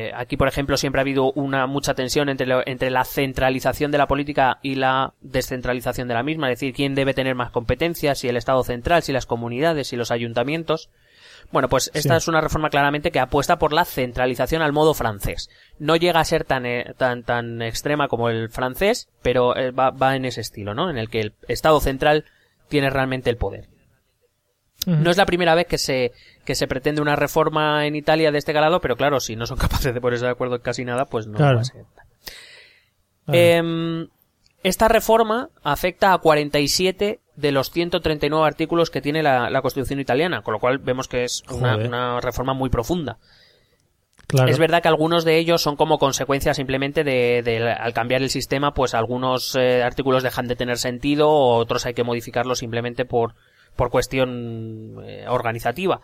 [0.09, 3.93] eh, aquí por ejemplo siempre ha habido una mucha tensión entre, lo- entre la centralización
[3.93, 7.53] de la política y la descentralización de la misma, es decir, quién debe tener más
[7.53, 10.91] competencias, si el Estado central, si las comunidades, si los ayuntamientos.
[11.53, 12.19] Bueno, pues esta Sí.
[12.25, 15.51] es una reforma claramente que apuesta por la centralización al modo francés.
[15.79, 19.91] No llega a ser tan, eh, tan, tan extrema como el francés, pero eh, va,
[19.91, 20.89] va en ese estilo, ¿no?
[20.91, 22.25] En el que el Estado central
[22.69, 23.69] tiene realmente el poder.
[24.87, 26.11] No es la primera vez que se,
[26.45, 29.57] que se pretende una reforma en Italia de este calado, pero claro, si no son
[29.59, 31.57] capaces de ponerse de acuerdo en casi nada, pues no Claro.
[31.57, 31.85] va a ser.
[33.27, 33.57] Vale.
[33.57, 34.09] Em,
[34.65, 40.43] esta reforma afecta a 47 de los 139 artículos que tiene la, la Constitución italiana,
[40.43, 43.19] con lo cual vemos que es una, reforma muy profunda.
[44.27, 44.51] claro.
[44.51, 48.31] Es verdad que algunos de ellos son como consecuencia simplemente de, de- al cambiar el
[48.31, 53.35] sistema, pues algunos eh, artículos dejan de tener sentido, otros hay que modificarlos simplemente por,
[53.77, 56.01] por cuestión eh, organizativa.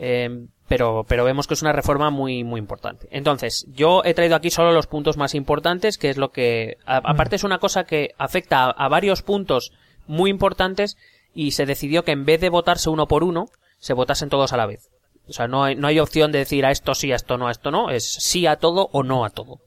[0.00, 3.08] Eh, pero, pero vemos que es una reforma muy, muy importante.
[3.10, 7.36] Entonces, yo he traído aquí solo los puntos más importantes, que es lo que, aparte
[7.36, 9.72] es una cosa que afecta a, varios puntos
[10.08, 10.96] muy importantes
[11.34, 13.46] y se decidió que en vez de votarse uno por uno,
[13.78, 14.90] se votasen todos a la vez.
[15.28, 17.48] O sea, no hay, no hay opción de decir a esto sí, a esto no,
[17.48, 19.60] a esto no, es sí a todo o no a todo.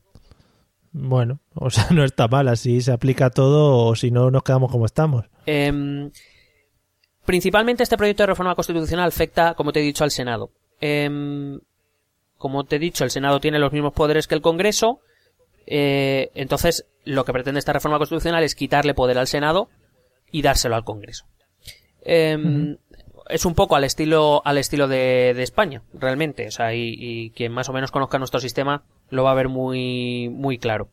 [0.92, 4.72] Bueno, o sea, no está mal, así se aplica todo o si no nos quedamos
[4.72, 5.26] como estamos.
[5.46, 6.12] Em,
[7.26, 10.52] principalmente este proyecto de reforma constitucional afecta, como te he dicho, al Senado.
[10.80, 11.60] Em,
[12.38, 15.00] como te he dicho, el Senado tiene los mismos poderes que el Congreso.
[15.68, 19.70] Eh, entonces, lo que pretende esta reforma constitucional es quitarle poder al Senado
[20.32, 21.26] y dárselo al Congreso.
[22.04, 22.78] Em,
[23.30, 26.48] es un poco al estilo, al estilo de, España, realmente.
[26.48, 29.50] O sea, y, y, quien más o menos conozca nuestro sistema lo va a ver
[29.50, 30.90] muy, muy claro.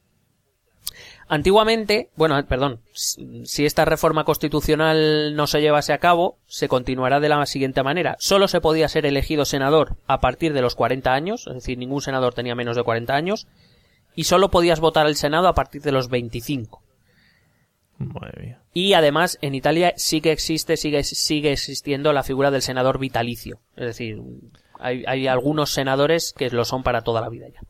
[1.30, 7.28] Antiguamente, bueno, perdón, si esta reforma constitucional no se llevase a cabo, se continuará de
[7.28, 8.16] la siguiente manera.
[8.18, 12.00] Solo se podía ser elegido senador a partir de los 40 años, es decir, ningún
[12.00, 13.46] senador tenía menos de 40 años,
[14.14, 16.82] y solo podías votar al Senado a partir de los 25.
[18.72, 23.60] Y además, en Italia sí que existe, sigue, sigue existiendo la figura del senador vitalicio.
[23.76, 24.18] Es decir,
[24.78, 27.60] hay, hay algunos senadores que lo son para toda la vida ya.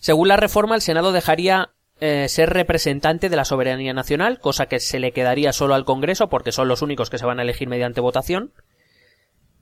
[0.00, 1.70] Según la reforma, el Senado dejaría
[2.00, 6.28] eh, ser representante de la soberanía nacional, cosa que se le quedaría solo al Congreso
[6.28, 8.52] porque son los únicos que se van a elegir mediante votación.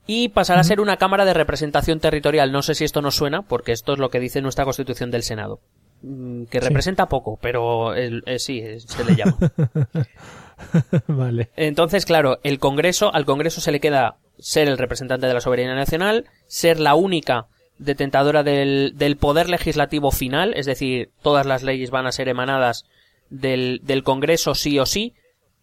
[0.06, 2.50] Y pasará a ser una Cámara de Representación Territorial.
[2.50, 5.22] No sé si esto nos suena, porque esto es lo que dice nuestra Constitución del
[5.22, 5.60] Senado.
[6.02, 9.36] Mm, que representa poco, pero eh, sí, se le llama.
[11.06, 11.50] vale.
[11.56, 15.74] Entonces, claro, el Congreso, al Congreso se le queda ser el representante de la soberanía
[15.74, 21.90] nacional, ser la única detentadora del, del poder legislativo final, es decir, todas las leyes
[21.90, 22.84] van a ser emanadas
[23.28, 25.14] del, del Congreso sí o sí.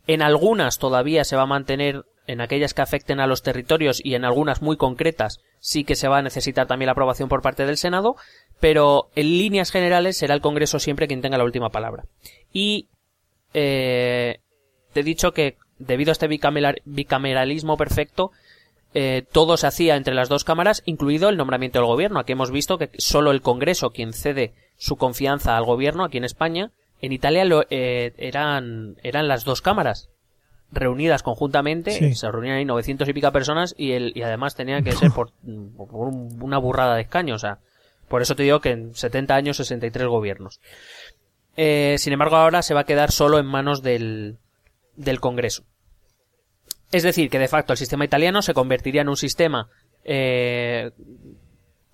[0.05, 4.13] En algunas todavía se va a mantener en aquellas que afecten a los territorios y
[4.15, 7.65] en algunas muy concretas sí que se va a necesitar también la aprobación por parte
[7.65, 8.15] del Senado,
[8.59, 12.05] pero en líneas generales será el Congreso siempre quien tenga la última palabra.
[12.51, 12.87] Y
[13.53, 14.39] eh,
[14.93, 18.31] te he dicho que debido a este bicameralismo perfecto,
[18.93, 22.19] eh, todo se hacía entre las dos cámaras, incluido el nombramiento del gobierno.
[22.19, 26.23] Aquí hemos visto que solo el Congreso quien cede su confianza al gobierno aquí en
[26.23, 26.71] España.
[26.99, 30.09] En Italia lo, eh, eran, eran las dos cámaras
[30.71, 34.91] reunidas conjuntamente, se reunían ahí 900 y pica personas y, el, y además tenía que
[34.91, 37.35] ser por, una burrada de escaños.
[37.35, 37.59] O sea,
[38.07, 40.59] por eso te digo que en 70 años 63 gobiernos.
[41.55, 44.37] Eh, sin embargo, ahora se va a quedar solo en manos del,
[44.95, 45.63] del Congreso.
[46.91, 49.69] Es decir, que de facto el sistema italiano se convertiría en un sistema
[50.03, 50.91] eh,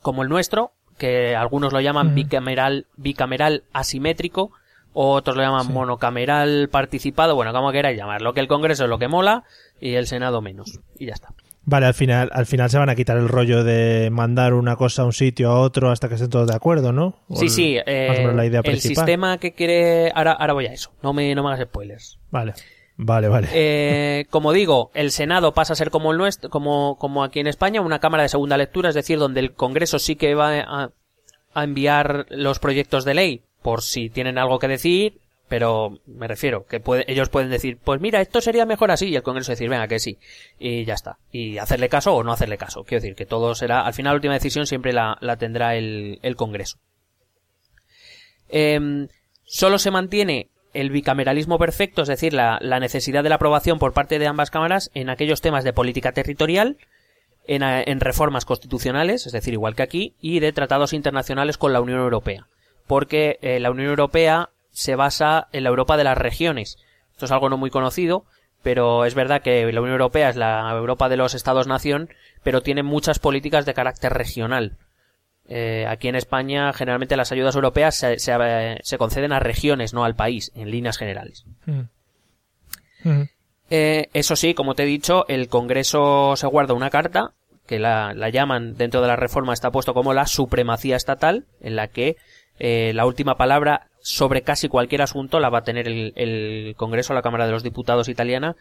[0.01, 4.51] como el nuestro, que algunos lo llaman bicameral, bicameral asimétrico,
[4.93, 9.07] otros lo llaman monocameral participado, bueno, como queráis llamarlo, que el Congreso es lo que
[9.07, 9.43] mola
[9.79, 11.29] y el Senado menos, y ya está.
[11.65, 15.03] Vale, al final, al final se van a quitar el rollo de mandar una cosa
[15.03, 17.19] a un sitio a otro hasta que estén todos de acuerdo, ¿no?
[17.33, 20.11] sí, sí, eh, el sistema que quiere...
[20.13, 22.19] Ahora, ahora voy a eso, no me, no me hagas spoilers.
[22.31, 22.53] Vale.
[22.95, 23.47] Vale, vale.
[23.53, 27.47] Eh, como digo, el Senado pasa a ser como el nuestro, como, como aquí en
[27.47, 30.91] España, una cámara de segunda lectura, es decir, donde el Congreso sí que va a,
[31.53, 35.21] a enviar los proyectos de ley por si tienen algo que decir,
[35.53, 39.15] pero me refiero que puede, ellos pueden decir, pues mira, esto sería mejor así, y
[39.15, 40.17] el Congreso decir, venga, que sí,
[40.57, 41.19] y ya está.
[41.31, 42.83] Y hacerle caso o no hacerle caso.
[42.83, 46.17] Quiero decir que todo será, al final la última decisión siempre la, la tendrá el,
[46.23, 46.79] el Congreso.
[48.49, 49.07] Eh,
[49.43, 54.17] solo se mantiene el bicameralismo perfecto, es decir, la, necesidad de la aprobación por parte
[54.17, 56.77] de ambas cámaras en aquellos temas de política territorial,
[57.45, 61.99] en, reformas constitucionales, es decir, igual que aquí, y de tratados internacionales con la Unión
[61.99, 62.47] Europea.
[62.87, 66.77] Porque eh, la Unión Europea se basa en la Europa de las regiones.
[67.11, 68.25] Esto es algo no muy conocido,
[68.61, 72.09] pero es verdad que la Unión Europea es la Europa de los Estados-nación,
[72.43, 74.77] pero tiene muchas políticas de carácter regional.
[75.47, 80.15] Eh, aquí en España generalmente las ayudas europeas se, se, conceden a regiones, no al
[80.15, 81.45] país, en líneas generales.
[81.65, 81.81] Mm.
[83.03, 83.29] Mm.
[83.69, 87.33] Eh, eso sí, como te he dicho, el Congreso se guarda una carta
[87.67, 91.87] que la, llaman dentro de la reforma está puesto como la supremacía estatal, en la
[91.87, 92.17] que
[92.59, 97.13] eh, la última palabra sobre casi cualquier asunto la va a tener el, el Congreso,
[97.13, 98.57] la Cámara de los Diputados italiana,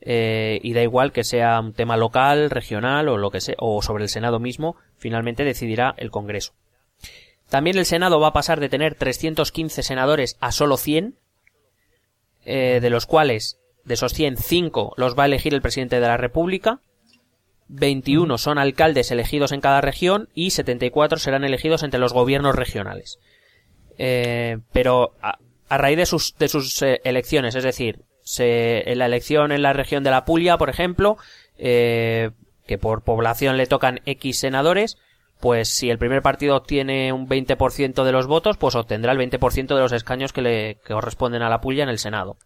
[0.00, 3.82] eh, y da igual que sea un tema local, regional o lo que sea, o
[3.82, 6.52] sobre el Senado mismo, finalmente decidirá el Congreso.
[7.48, 11.16] También el Senado va a pasar de tener 315 senadores a solo 100,
[12.44, 16.06] eh, de los cuales, de esos 100, 5 los va a elegir el presidente de
[16.06, 16.80] la República,
[17.68, 23.18] 21 son alcaldes elegidos en cada región y 74 serán elegidos entre los gobiernos regionales.
[23.98, 25.38] Eh, pero a,
[25.76, 30.02] raíz de sus, de sus elecciones, es decir, se, en la elección en la región
[30.02, 31.16] de la Puglia, por ejemplo,
[31.58, 32.30] eh,
[32.66, 34.98] que por población le tocan X senadores,
[35.40, 39.74] pues si el primer partido obtiene un 20% de los votos, pues obtendrá el 20%
[39.74, 42.36] de los escaños que le que corresponden a la puya en el Senado.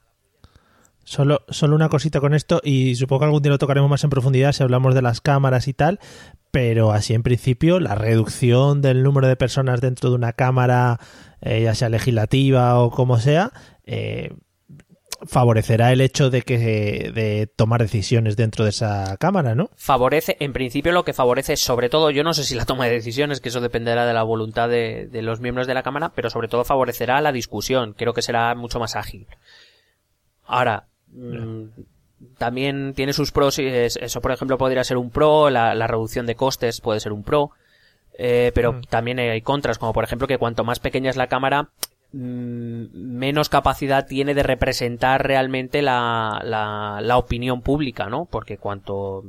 [1.04, 4.10] Solo, solo una cosita con esto, y supongo que algún día lo tocaremos más en
[4.10, 6.00] profundidad si hablamos de las cámaras y tal,
[6.50, 10.98] pero así en principio la reducción del número de personas dentro de una cámara,
[11.40, 13.52] eh, ya sea legislativa o como sea,
[13.84, 14.32] eh,
[15.26, 16.58] favorecerá el hecho de que
[17.12, 19.68] de tomar decisiones dentro de esa cámara, ¿no?
[19.76, 22.92] Favorece, en principio lo que favorece sobre todo, yo no sé si la toma de
[22.92, 26.30] decisiones, que eso dependerá de la voluntad de, de los miembros de la cámara, pero
[26.30, 29.26] sobre todo favorecerá la discusión, creo que será mucho más ágil.
[30.46, 31.64] Ahora, mm,
[32.38, 35.86] también tiene sus pros, y es- eso por ejemplo podría ser un pro, la, la
[35.88, 37.50] reducción de costes puede ser un pro,
[38.18, 38.82] eh, pero Mm.
[38.90, 41.70] también hay contras, como por ejemplo que cuanto más pequeña es la cámara,
[42.12, 48.26] mm, menos capacidad tiene de representar realmente la, la, la opinión pública, ¿no?
[48.26, 49.22] Porque cuanto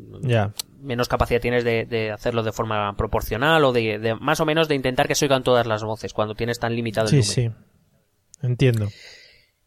[0.82, 4.68] menos capacidad tienes de, de hacerlo de forma proporcional o de, de- más o menos
[4.70, 7.56] de intentar que se oigan todas las voces cuando tienes tan limitado el Sí, número.
[8.42, 8.46] sí.
[8.48, 8.88] Entiendo.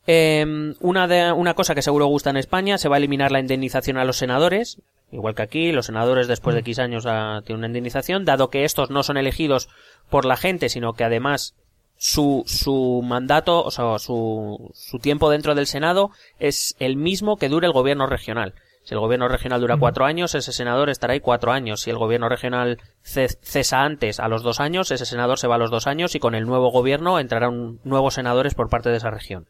[0.07, 3.39] Eh, una, de, una cosa que seguro gusta en España, se va a eliminar la
[3.41, 4.81] indemnización a los senadores,
[5.13, 8.65] igual que aquí, los senadores después de X años ah, tienen una indemnización, dado que
[8.65, 9.69] estos no son elegidos
[10.11, 11.55] por la gente, sino que además
[11.97, 17.49] su, su mandato, o sea, su, su tiempo dentro del Senado es el mismo que
[17.49, 18.55] dura el gobierno regional.
[18.85, 21.83] Si el gobierno regional dura cuatro años, ese senador estará ahí cuatro años.
[21.83, 25.55] Si el gobierno regional ce- cesa antes a los dos años, ese senador se va
[25.55, 28.97] a los dos años y con el nuevo gobierno entrarán nuevos senadores por parte de
[28.97, 29.47] esa región.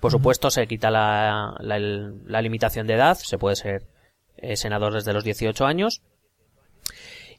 [0.00, 3.82] Por supuesto, se quita la, la limitación de edad, se puede ser
[4.38, 6.02] eh, senador desde los 18 años.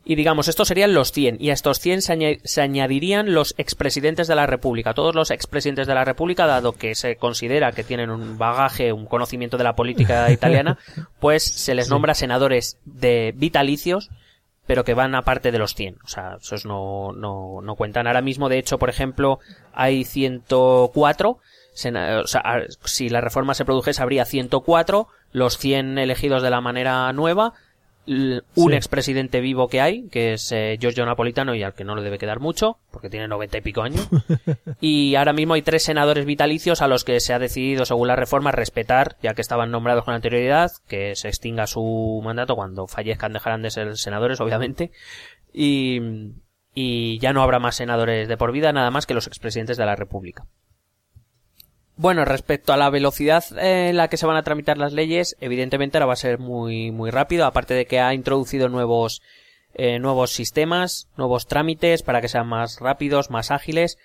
[0.05, 4.27] Y digamos, estos serían los 100, y a estos 100 se, se añadirían los expresidentes
[4.27, 4.93] de la República.
[4.93, 9.05] Todos los expresidentes de la República, dado que se considera que tienen un bagaje, un
[9.05, 10.79] conocimiento de la política italiana,
[11.19, 14.09] pues se les nombra senadores de vitalicios,
[14.65, 15.97] pero que van aparte de los 100.
[16.03, 18.07] O sea, esos no, no, no cuentan.
[18.07, 19.39] Ahora mismo, de hecho, por ejemplo,
[19.73, 21.39] hay 104.
[21.73, 25.07] O sea, si la reforma se produjese, habría 104.
[25.31, 27.53] Los 100 elegidos de la manera nueva.
[28.07, 28.73] Un Sí.
[28.73, 32.17] expresidente vivo que hay, que es eh, Giorgio Napolitano, y al que no le debe
[32.17, 34.07] quedar mucho, porque tiene 90 y pico años.
[34.81, 38.15] y ahora mismo hay tres senadores vitalicios a los que se ha decidido, según la
[38.15, 43.33] reforma, respetar, ya que estaban nombrados con anterioridad, que se extinga su mandato cuando fallezcan,
[43.33, 44.89] dejarán de ser senadores, obviamente.
[45.53, 45.99] Y,
[46.73, 49.85] y ya no habrá más senadores de por vida, nada más que los expresidentes de
[49.85, 50.45] la República.
[52.01, 55.97] Bueno, respecto a la velocidad en la que se van a tramitar las leyes, evidentemente
[55.97, 59.21] ahora va a ser muy, muy rápido, aparte de que ha introducido nuevos,
[59.73, 63.97] eh, nuevos sistemas, nuevos trámites para que sean más rápidos, más ágiles.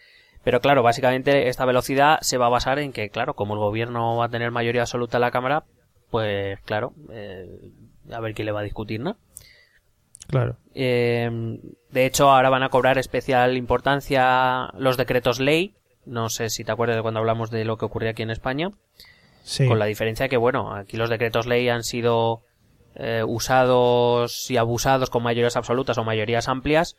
[0.43, 4.17] Pero claro, básicamente esta velocidad se va a basar en que, claro, como el gobierno
[4.17, 5.63] va a tener mayoría absoluta en la Cámara,
[6.11, 7.47] pues claro, eh,
[8.11, 9.19] a ver quién le va a discutir, ¿no?
[10.27, 10.57] Claro.
[10.75, 11.31] Eh,
[11.91, 15.77] de hecho, ahora van a cobrar especial importancia los decretos ley.
[16.07, 18.71] No sé si te acuerdas de cuando hablamos de lo que ocurría aquí en España.
[19.43, 19.67] Sí.
[19.69, 22.43] Con la diferencia que, bueno, aquí los decretos ley han sido
[22.97, 26.97] eh, usados y abusados con mayorías absolutas o mayorías amplias.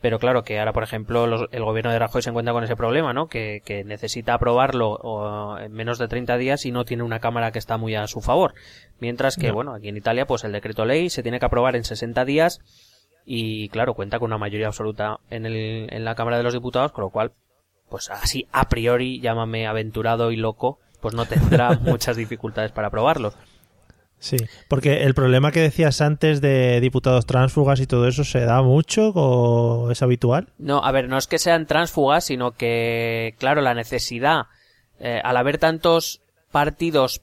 [0.00, 2.76] Pero claro que ahora, por ejemplo, los- el gobierno de Rajoy se encuentra con ese
[2.76, 3.26] problema, ¿no?
[3.26, 7.50] Que, que necesita aprobarlo o, en menos de 30 días y no tiene una cámara
[7.50, 8.54] que está muy a su favor.
[9.00, 9.54] Mientras que, No.
[9.54, 12.60] bueno, aquí en Italia, pues el decreto ley se tiene que aprobar en 60 días
[13.26, 16.92] y, claro, cuenta con una mayoría absoluta en, el, en la Cámara de los Diputados,
[16.92, 17.32] con lo cual,
[17.88, 23.32] pues así, a priori, llámame aventurado y loco, pues no tendrá muchas dificultades para aprobarlo.
[24.20, 28.62] Sí, porque el problema que decías antes de diputados tránsfugas y todo eso, ¿se da
[28.62, 30.48] mucho o es habitual?
[30.58, 34.46] No, a ver, no es que sean tránsfugas, sino que, claro, la necesidad,
[34.98, 36.20] eh, al haber tantos
[36.50, 37.22] partidos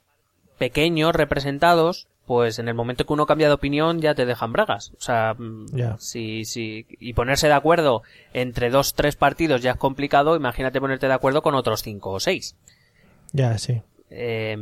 [0.56, 4.92] pequeños representados, pues en el momento que uno cambia de opinión ya te dejan bragas.
[4.98, 5.66] O sea, mm,
[5.98, 11.06] si, si, y ponerse de acuerdo entre dos, tres partidos ya es complicado, imagínate ponerte
[11.06, 12.56] de acuerdo con otros cinco o seis.
[13.32, 13.80] Ya, sí.
[14.10, 14.56] Eh,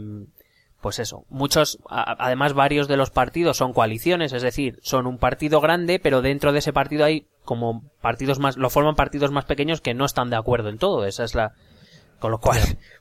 [0.80, 5.16] pues eso, muchos, a- además varios de los partidos son coaliciones, es decir, son un
[5.16, 9.46] partido grande, pero dentro de ese partido hay como partidos más, lo forman partidos más
[9.46, 11.52] pequeños que no están de acuerdo en todo, esa es la,
[12.18, 12.58] con lo cual,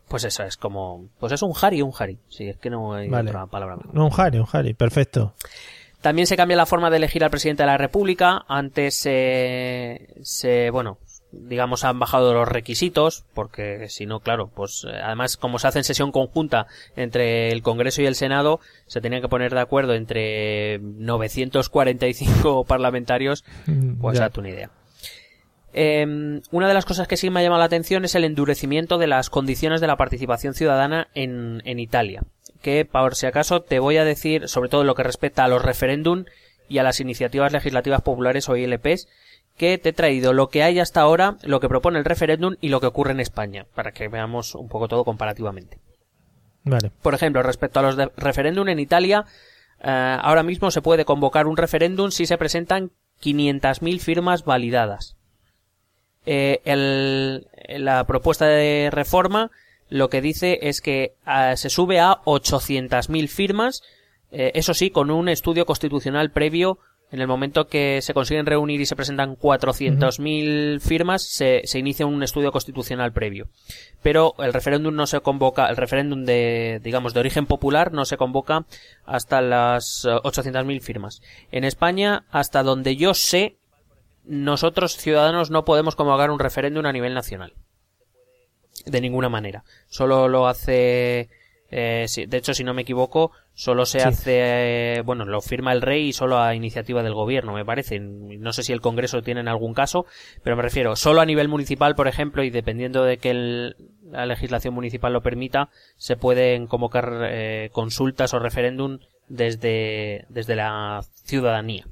[0.07, 3.09] pues eso es como, pues es un Harry, un Harry, si es que no hay
[3.09, 3.29] Vale.
[3.29, 3.75] otra palabra.
[3.77, 3.93] mejor.
[3.95, 5.33] No, un Harry, un Harry, perfecto.
[6.01, 8.43] También se cambia la forma de elegir al presidente de la República.
[8.49, 10.97] Antes se, se bueno,
[11.31, 15.77] digamos han bajado los requisitos, porque si no, claro, pues eh, además como se hace
[15.79, 19.93] en sesión conjunta entre el Congreso y el Senado, se tenían que poner de acuerdo
[19.93, 23.43] entre 945 parlamentarios,
[24.01, 24.25] pues Ya.
[24.25, 24.69] hazte una idea.
[25.73, 28.97] Eh, una de las cosas que sí me ha llamado la atención es el endurecimiento
[28.97, 32.23] de las condiciones de la participación ciudadana en, en Italia.
[32.61, 35.47] Que, por si acaso, te voy a decir, sobre todo en lo que respecta a
[35.47, 36.25] los referéndum,
[36.67, 39.07] y a las iniciativas legislativas populares o ILPs,
[39.57, 42.69] que te he traído lo que hay hasta ahora, lo que propone el referéndum y
[42.69, 45.77] lo que ocurre en España, para que veamos un poco todo comparativamente.
[46.63, 46.91] Vale.
[47.01, 49.25] Por ejemplo, respecto a los referéndum en Italia,
[49.81, 55.17] eh, ahora mismo se puede convocar un referéndum si se presentan 500.000 firmas validadas.
[56.25, 57.47] Eh, el-
[57.83, 59.51] la propuesta de reforma
[59.89, 63.81] lo que dice es que eh, se sube a 800.000 firmas,
[64.31, 66.79] eh, eso sí, con un estudio constitucional previo.
[67.11, 72.07] En el momento que se consiguen reunir y se presentan 400.000 firmas, se, se inicia
[72.07, 73.49] un estudio constitucional previo.
[74.01, 78.17] Pero el referéndum no se convoca, el referéndum de, digamos, de origen popular no se
[78.17, 78.65] convoca
[79.05, 81.21] hasta las eh, 800.000 firmas.
[81.51, 83.57] En España, hasta donde yo sé,
[84.25, 87.53] nosotros ciudadanos no podemos convocar un referéndum a nivel nacional.
[88.85, 89.63] De ninguna manera.
[89.87, 91.29] Solo lo hace,
[91.69, 94.07] eh, sí, de hecho, si no me equivoco, solo se Sí.
[94.07, 94.39] hace,
[94.97, 97.99] eh, bueno, lo firma el rey y solo a iniciativa del gobierno, me parece.
[97.99, 100.05] No sé si el Congreso tiene en algún caso,
[100.43, 103.75] pero me refiero, solo a nivel municipal, por ejemplo, y dependiendo de que el-
[104.11, 111.01] la legislación municipal lo permita, se pueden convocar eh, consultas o referéndum desde, desde la
[111.23, 111.85] ciudadanía.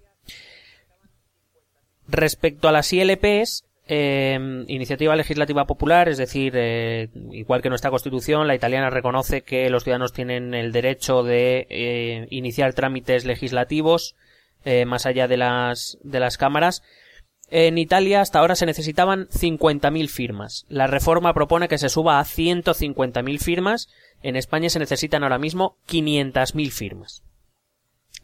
[2.11, 8.47] Respecto a las ILPs, eh, iniciativa legislativa popular, es decir, eh, igual que nuestra constitución,
[8.47, 14.15] la italiana reconoce que los ciudadanos tienen el derecho de eh, iniciar trámites legislativos
[14.65, 16.83] eh, más allá de las, de las cámaras.
[17.49, 20.65] En Italia hasta ahora se necesitaban 50.000 firmas.
[20.67, 23.87] La reforma propone que se suba a 150.000 firmas.
[24.21, 27.23] En España se necesitan ahora mismo 500.000 firmas.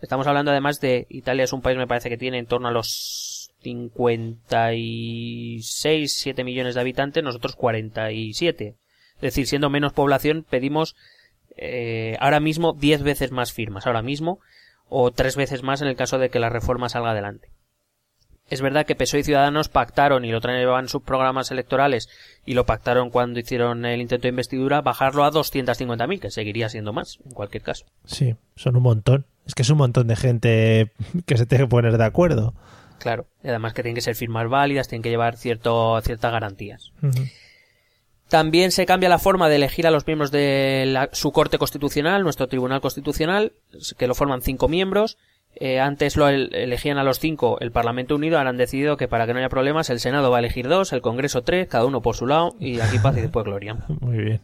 [0.01, 2.71] Estamos hablando además de Italia es un país me parece que tiene en torno a
[2.71, 8.75] los 56, 7 millones de habitantes, nosotros 47.
[9.15, 10.95] Es decir, siendo menos población pedimos
[11.57, 14.39] eh, ahora mismo 10 veces más firmas, ahora mismo,
[14.89, 17.49] o tres veces más en el caso de que la reforma salga adelante.
[18.49, 22.07] Es verdad que PSOE y Ciudadanos pactaron y lo traían sus programas electorales
[22.45, 26.93] y lo pactaron cuando hicieron el intento de investidura bajarlo a 250.000, que seguiría siendo
[26.93, 27.85] más, en cualquier caso.
[28.05, 29.25] Sí, son un montón.
[29.45, 30.91] Es que es un montón de gente
[31.25, 32.53] que se tiene que poner de acuerdo.
[32.99, 33.25] Claro.
[33.43, 36.91] Además que tienen que ser firmas válidas, tienen que llevar cierto, ciertas garantías.
[38.29, 42.23] También se cambia la forma de elegir a los miembros de la- su Corte Constitucional,
[42.23, 43.53] nuestro Tribunal Constitucional,
[43.97, 45.17] que lo forman cinco miembros.
[45.59, 49.07] Eh, antes lo el- elegían a los cinco el Parlamento Unido, ahora han decidido que
[49.07, 51.85] para que no haya problemas el Senado va a elegir dos, el Congreso tres, cada
[51.85, 53.75] uno por su lado, y aquí paz y después gloria.
[54.01, 54.41] Muy bien.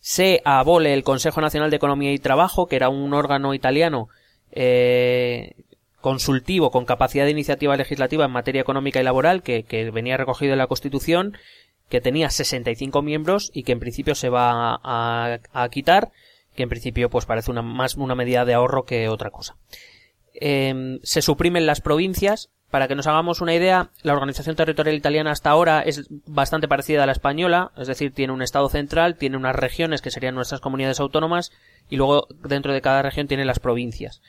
[0.00, 4.08] Se abole el Consejo Nacional de Economía y Trabajo, que era un órgano italiano
[4.52, 5.54] eh,
[6.00, 10.52] consultivo con capacidad de iniciativa legislativa en materia económica y laboral, que, que venía recogido
[10.52, 11.36] en la Constitución,
[11.88, 16.10] que tenía 65 miembros y que en principio se va a, a quitar,
[16.54, 19.56] que en principio pues parece una, más una medida de ahorro que otra cosa.
[20.34, 22.50] Eh, se suprimen las provincias.
[22.70, 27.02] Para que nos hagamos una idea, la organización territorial italiana hasta ahora es bastante parecida
[27.02, 30.60] a la española, es decir, tiene un estado central, tiene unas regiones que serían nuestras
[30.60, 31.50] comunidades autónomas
[31.88, 34.22] y luego dentro de cada región tiene las provincias.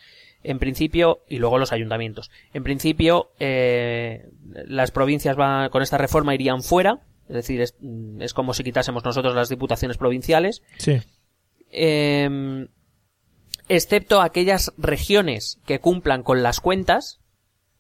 [0.44, 2.32] En principio, y luego los ayuntamientos.
[2.54, 4.28] En principio, eh,
[4.66, 7.76] las provincias van, con esta reforma irían fuera, es decir, es,
[8.20, 11.00] es como si quitásemos nosotros las diputaciones provinciales Sí.
[11.72, 12.68] eh,
[13.70, 17.20] excepto aquellas regiones que cumplan con las cuentas,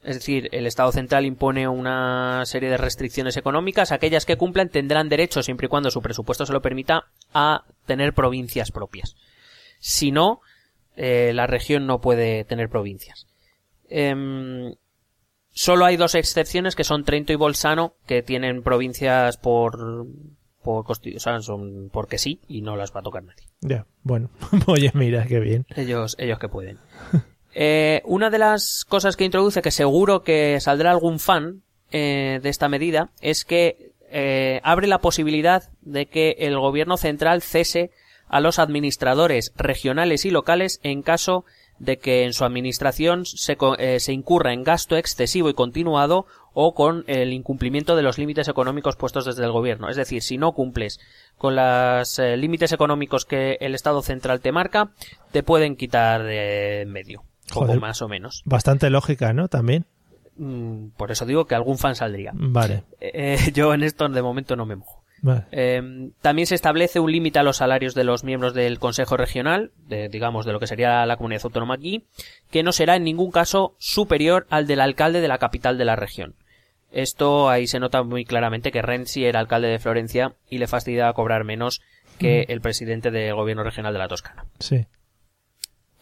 [0.03, 5.09] es decir, el Estado central impone una serie de restricciones económicas, aquellas que cumplan tendrán
[5.09, 9.15] derecho, siempre y cuando su presupuesto se lo permita, a tener provincias propias.
[9.79, 10.41] Si no,
[11.03, 13.25] eh, la región no puede tener provincias.
[13.89, 14.75] Em,
[15.49, 20.05] solo hay dos excepciones que son Trento y Bolzano, que tienen provincias por,
[20.61, 23.47] por, o sea, son porque sí, y no las va a tocar nadie.
[23.61, 23.87] Ya.
[24.03, 24.29] Bueno.
[24.67, 25.65] Oye, mira, qué bien.
[25.75, 26.77] Ellos, ellos que pueden.
[27.53, 32.47] Eh, una de las cosas que introduce, que seguro que saldrá algún fan eh, de
[32.47, 37.91] esta medida, es que eh, abre la posibilidad de que el gobierno central cese
[38.31, 41.43] a los administradores regionales y locales en caso
[41.79, 46.73] de que en su administración se, eh, se incurra en gasto excesivo y continuado o
[46.73, 49.89] con el incumplimiento de los límites económicos puestos desde el gobierno.
[49.89, 50.99] Es decir, si no cumples
[51.37, 54.91] con los eh, límites económicos que el Estado central te marca,
[55.31, 57.23] te pueden quitar de en medio.
[57.51, 57.81] Joder.
[57.81, 58.43] más o menos.
[58.45, 59.49] Bastante lógica, ¿no?
[59.49, 59.85] También.
[60.37, 62.31] Mm, Por eso digo que algún fan saldría.
[62.33, 62.85] Vale.
[63.01, 65.00] Eh, yo en esto de momento no me mojo.
[65.21, 65.45] Vale.
[65.51, 69.71] Eh, también se establece un límite a los salarios de los miembros del Consejo Regional,
[69.87, 72.05] de, digamos, de lo que sería la comunidad autónoma aquí,
[72.49, 75.95] que no será en ningún caso superior al del alcalde de la capital de la
[75.95, 76.35] región.
[76.91, 81.13] Esto ahí se nota muy claramente que Renzi era alcalde de Florencia y le fastidiaba
[81.13, 81.81] cobrar menos
[82.17, 84.45] que el presidente del gobierno regional de la Toscana.
[84.59, 84.85] Sí.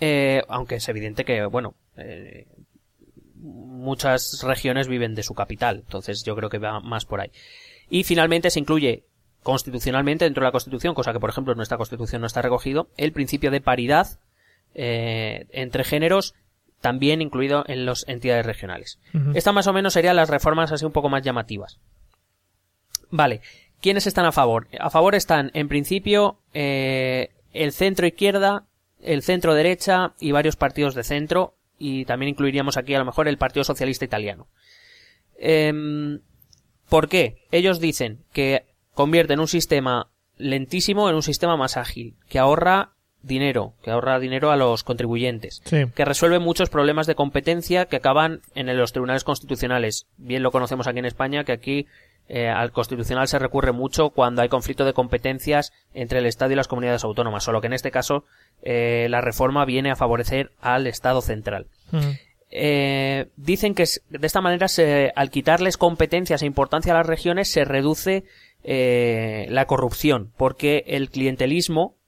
[0.01, 2.47] Eh, aunque es evidente que, bueno, eh,
[3.35, 7.31] muchas regiones viven de su capital, entonces yo creo que va más por ahí.
[7.89, 9.05] Y finalmente se incluye
[9.43, 12.89] constitucionalmente dentro de la Constitución, cosa que por ejemplo en nuestra Constitución no está recogido,
[12.97, 14.19] el principio de paridad
[14.75, 16.35] eh, entre géneros
[16.81, 18.99] también incluido en las entidades regionales.
[19.33, 21.79] Estas más o menos serían las reformas así un poco más llamativas.
[23.09, 23.41] Vale,
[23.81, 24.67] ¿quiénes están a favor?
[24.79, 28.65] A favor están, en principio, eh, el centro izquierda,
[29.01, 33.27] el centro derecha y varios partidos de centro, y también incluiríamos aquí a lo mejor
[33.27, 34.47] el Partido Socialista Italiano.
[35.37, 36.19] Em,
[36.89, 37.45] ¿Por qué?
[37.51, 38.65] Ellos dicen que
[38.99, 44.51] convierten un sistema lentísimo en un sistema más ágil, que ahorra dinero, que ahorra dinero
[44.51, 50.07] a los contribuyentes, que resuelve muchos problemas de competencia que acaban en los tribunales constitucionales.
[50.17, 51.87] Bien lo conocemos aquí en España, que aquí
[52.27, 56.55] eh, al constitucional se recurre mucho cuando hay conflicto de competencias entre el Estado y
[56.57, 58.25] las comunidades autónomas, solo que en este caso
[58.63, 61.67] eh, la reforma viene a favorecer al Estado central.
[62.51, 67.51] Eh, dicen que de esta manera se, al quitarles competencias e importancia a las regiones
[67.51, 68.23] se reduce
[68.63, 71.99] la corrupción, porque el clientelismo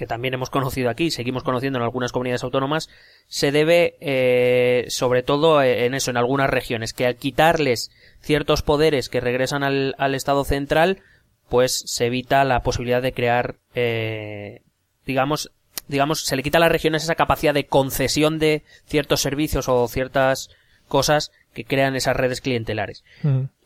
[0.00, 2.88] que también hemos conocido aquí, seguimos conociendo en algunas comunidades autónomas,
[3.28, 7.90] se debe eh, sobre todo en eso, en algunas regiones, que al quitarles
[8.22, 11.02] ciertos poderes que regresan al, al Estado central,
[11.50, 14.62] pues se evita la posibilidad de crear, eh,
[15.04, 15.52] digamos,
[15.86, 19.86] digamos, se le quita a las regiones esa capacidad de concesión de ciertos servicios o
[19.86, 20.48] ciertas
[20.88, 23.04] cosas que crean esas redes clientelares.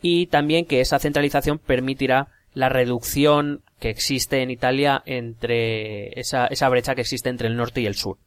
[0.01, 6.69] Y también que esa centralización permitirá la reducción que existe en Italia entre esa, esa
[6.69, 8.19] brecha que existe entre el norte y el sur.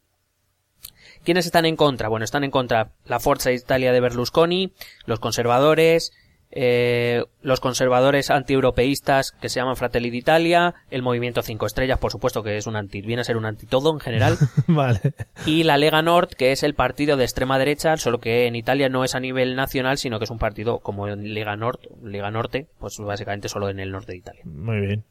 [1.24, 2.10] ¿Quiénes están en contra?
[2.10, 4.74] Bueno, están en contra la Forza Italia de Berlusconi,
[5.05, 6.14] los conservadores,
[6.52, 12.43] eh, los conservadores antieuropeístas que se llaman Fratelli d'Italia, el movimiento Cinco Estrellas, por supuesto
[12.43, 14.38] que es un anti, viene a ser un anti todo en general,
[14.68, 15.00] vale.
[15.45, 18.89] y la Lega Nord, que es el partido de extrema derecha, solo que en Italia
[18.89, 22.68] no es a nivel nacional, sino que es un partido como Lega Nord, Lega Norte,
[22.80, 24.41] pues básicamente solo en el norte de Italia.
[24.45, 25.04] Muy bien.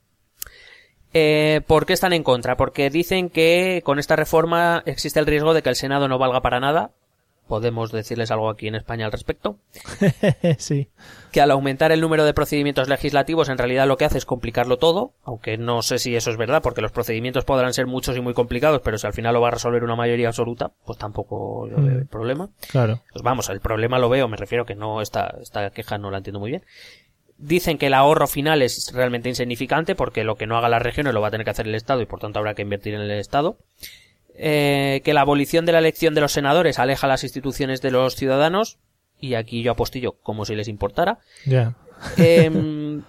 [1.13, 2.57] Eh, ¿Por qué están en contra?
[2.57, 6.43] Porque dicen que con esta reforma existe el riesgo de que el Senado no valga
[6.43, 6.91] para nada,
[7.47, 9.59] podemos decirles algo aquí en España al respecto.
[10.59, 10.89] sí.
[11.33, 14.79] Que al aumentar el número de procedimientos legislativos en realidad lo que hace es complicarlo
[14.79, 18.21] todo, aunque no sé si eso es verdad, porque los procedimientos podrán ser muchos y
[18.21, 21.69] muy complicados, pero si al final lo va a resolver una mayoría absoluta, pues tampoco
[21.69, 22.51] yo veo el problema.
[22.71, 23.03] Claro.
[23.13, 26.19] Pues vamos, el problema lo veo, me refiero que no esta, esta queja no la
[26.19, 26.65] entiendo muy bien.
[27.39, 31.13] Dicen que el ahorro final es realmente insignificante porque lo que no haga las regiones
[31.13, 33.03] lo va a tener que hacer el Estado y por tanto habrá que invertir en
[33.03, 33.59] el Estado.
[34.39, 38.17] Eh, que la abolición de la elección de los senadores aleja las instituciones de los
[38.17, 38.79] ciudadanos,
[39.19, 41.19] y aquí yo apostillo como si les importara.
[42.17, 43.03] Em,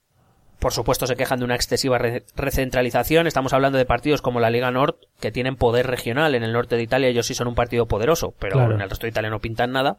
[0.58, 1.98] por supuesto se quejan de una excesiva
[2.36, 3.26] recentralización.
[3.26, 6.34] Estamos hablando de partidos como la Liga Nord que tienen poder regional.
[6.34, 9.06] En el norte de Italia ellos sí son un partido poderoso, pero en el resto
[9.06, 9.98] de Italia no pintan nada.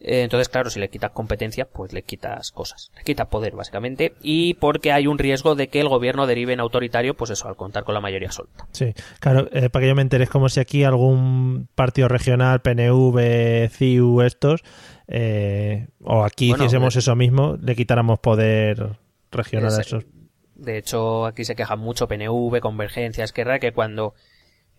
[0.00, 2.90] Eh, entonces, claro, si le quitas competencia, pues le quitas cosas.
[2.96, 4.14] Le quita poder, básicamente.
[4.20, 7.56] Y porque hay un riesgo de que el gobierno derive en autoritario, pues eso, al
[7.56, 8.66] contar con la mayoría absoluta.
[8.72, 12.60] Sí, claro, eh, para que yo me entere, es como si aquí algún partido regional,
[12.60, 14.62] PNV, CIU, estos,
[15.08, 18.98] eh, o aquí hiciésemos eso mismo, le quitáramos poder
[19.30, 20.04] regional a esos.
[20.54, 24.14] De hecho, aquí se quejan mucho PNV, Convergencia, Esquerra, que cuando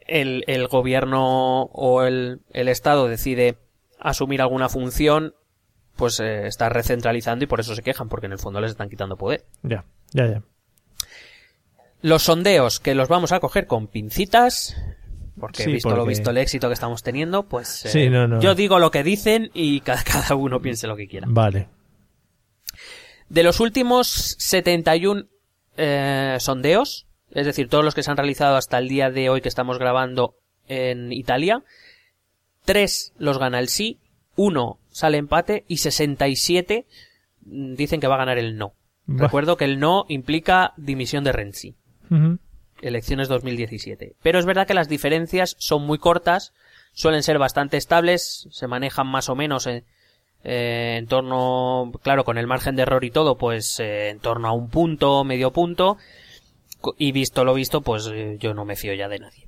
[0.07, 3.57] el, el gobierno o el, el Estado decide
[3.99, 5.33] asumir alguna función,
[5.95, 8.89] pues eh, está recentralizando y por eso se quejan, porque en el fondo les están
[8.89, 9.45] quitando poder.
[9.63, 10.43] Ya, ya, ya.
[12.01, 14.75] Los sondeos, que los vamos a coger con pincitas,
[15.39, 18.91] porque he visto lo visto el éxito que estamos teniendo, pues eh, yo digo lo
[18.91, 21.27] que dicen y cada, cada uno piense lo que quiera.
[21.29, 21.69] Vale.
[23.29, 25.25] De los últimos 71
[25.75, 29.41] eh, sondeos, es decir, todos los que se han realizado hasta el día de hoy
[29.41, 30.35] que estamos grabando
[30.67, 31.63] en Italia,
[32.67, 33.97] 3 los gana el sí,
[34.35, 36.85] 1 sale empate y 67
[37.45, 38.73] mm, dicen que va a ganar el no.
[39.07, 41.75] Recuerdo que el no implica dimisión de Renzi.
[42.81, 44.15] Elecciones 2017.
[44.21, 46.53] Pero es verdad que las diferencias son muy cortas,
[46.91, 49.85] suelen ser bastante estables, se manejan más o menos en,
[50.43, 54.49] eh, en torno, claro, con el margen de error y todo, pues eh, en torno
[54.49, 55.97] a un punto, medio punto.
[56.97, 59.47] Y visto lo visto, pues eh, yo no me fío ya de nadie.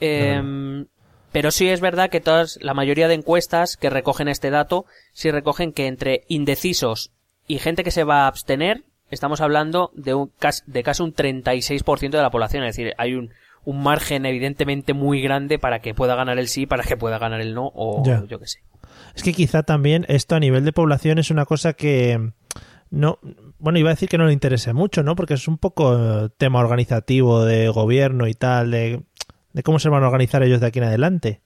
[0.00, 0.42] Eh,
[1.38, 5.30] pero sí es verdad que todas, la mayoría de encuestas que recogen este dato, sí
[5.30, 7.12] recogen que entre indecisos
[7.46, 10.32] y gente que se va a abstener, estamos hablando de, un,
[10.66, 12.64] de casi un 36% de la población.
[12.64, 13.30] Es decir, hay un,
[13.64, 17.40] un margen evidentemente muy grande para que pueda ganar el sí, para que pueda ganar
[17.40, 18.58] el no, o yo qué sé.
[19.14, 22.32] Es que quizá también esto a nivel de población es una cosa que
[22.90, 23.20] no,
[23.60, 25.14] bueno, iba a decir que no le interese mucho, ¿no?
[25.14, 29.02] Porque es un poco tema organizativo de gobierno y tal, de
[29.52, 31.40] de cómo se van a organizar ellos de aquí en adelante.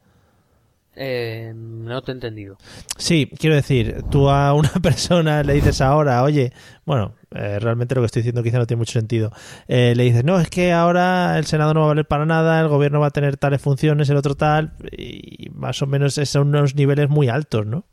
[0.95, 2.59] Eh, no te he entendido.
[2.99, 6.53] Sí, quiero decir, tú a una persona le dices ahora, oye,
[6.85, 9.33] bueno, eh, realmente lo que estoy diciendo quizá no tiene mucho sentido.
[9.69, 12.61] Eh, le dices, no, es que ahora el Senado no va a valer para nada,
[12.61, 16.49] el gobierno va a tener tales funciones, el otro tal, y más o menos son
[16.49, 17.85] unos niveles muy altos, ¿no?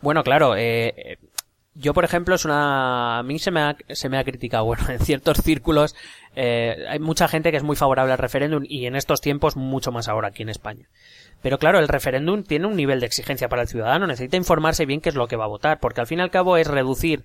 [0.00, 1.18] Bueno, claro, eh,
[1.74, 3.18] yo, por ejemplo, es una.
[3.18, 4.64] A mí se me ha, se me ha criticado.
[4.70, 5.94] Bueno, en ciertos círculos
[6.36, 9.92] eh, hay mucha gente que es muy favorable al referéndum y en estos tiempos mucho
[9.92, 10.86] más ahora aquí en España.
[11.42, 15.00] Pero claro, el referéndum tiene un nivel de exigencia para el ciudadano, necesita informarse bien
[15.00, 17.24] qué es lo que va a votar, porque al fin y al cabo es reducir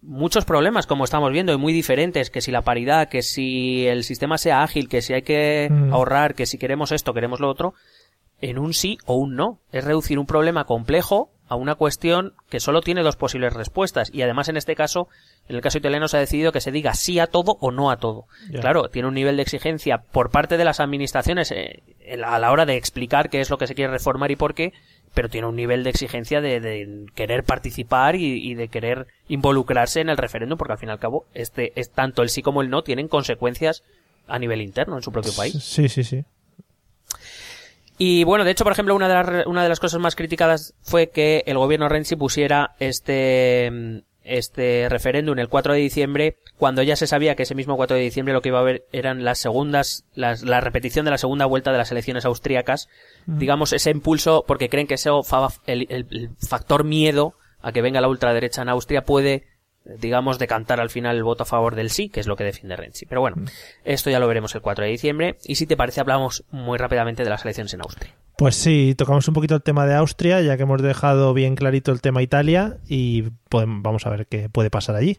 [0.00, 4.04] muchos problemas, como estamos viendo, y muy diferentes, que si la paridad, que si el
[4.04, 5.92] sistema sea ágil, que si hay que Mm.
[5.92, 7.74] ahorrar, que si queremos esto, queremos lo otro,
[8.40, 9.58] en un sí o un no.
[9.72, 14.10] Es reducir un problema complejo a una cuestión que solo tiene dos posibles respuestas.
[14.12, 15.08] Y además en este caso,
[15.48, 17.90] en el caso italiano se ha decidido que se diga sí a todo o no
[17.90, 18.26] a todo.
[18.60, 21.82] Claro, tiene un nivel de exigencia por parte de las administraciones eh,
[22.24, 24.72] a la hora de explicar qué es lo que se quiere reformar y por qué,
[25.14, 30.00] pero tiene un nivel de exigencia de, de querer participar y, y de querer involucrarse
[30.00, 32.60] en el referéndum, porque al fin y al cabo, este es tanto el sí como
[32.60, 33.82] el no tienen consecuencias
[34.26, 35.54] a nivel interno en su propio país.
[35.62, 36.24] Sí, sí, sí.
[37.98, 40.74] Y bueno, de hecho, por ejemplo, una de, las, una de las cosas más criticadas
[40.82, 46.82] fue que el gobierno Renzi pusiera este, mm, este referéndum el 4 de diciembre, cuando
[46.82, 49.24] ya se sabía que ese mismo 4 de diciembre lo que iba a haber eran
[49.24, 52.88] las segundas, las, la repetición de la segunda vuelta de las elecciones austríacas.
[53.26, 54.94] Digamos, ese impulso, porque creen que
[55.66, 59.44] el- el factor miedo a que venga la ultraderecha en Austria puede
[59.98, 62.76] digamos, decantar al final el voto a favor del sí, que es lo que defiende
[62.76, 63.06] Renzi.
[63.06, 63.36] Pero bueno,
[63.84, 65.36] esto ya lo veremos el 4 de diciembre.
[65.44, 68.14] Y si te parece, hablamos muy rápidamente de las elecciones en Austria.
[68.36, 71.90] Pues sí, tocamos un poquito el tema de Austria, ya que hemos dejado bien clarito
[71.92, 75.18] el tema Italia y podem- vamos a ver qué puede pasar allí.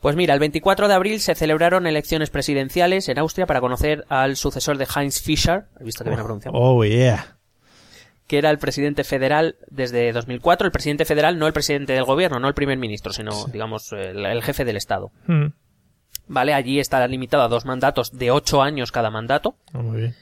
[0.00, 4.36] Pues mira, el 24 de abril se celebraron elecciones presidenciales en Austria para conocer al
[4.36, 6.56] sucesor de Heinz Fischer, ¿has visto que bien pronunciado?
[6.58, 7.35] Oh, yeah.
[8.26, 12.40] Que era el presidente federal desde 2004, el presidente federal, no el presidente del gobierno,
[12.40, 15.12] no el primer ministro, sino, digamos, el, el jefe del Estado.
[15.26, 15.46] Mm.
[16.28, 19.56] Vale, allí está limitado a dos mandatos de ocho años cada mandato.
[19.72, 20.14] Oh, muy bien.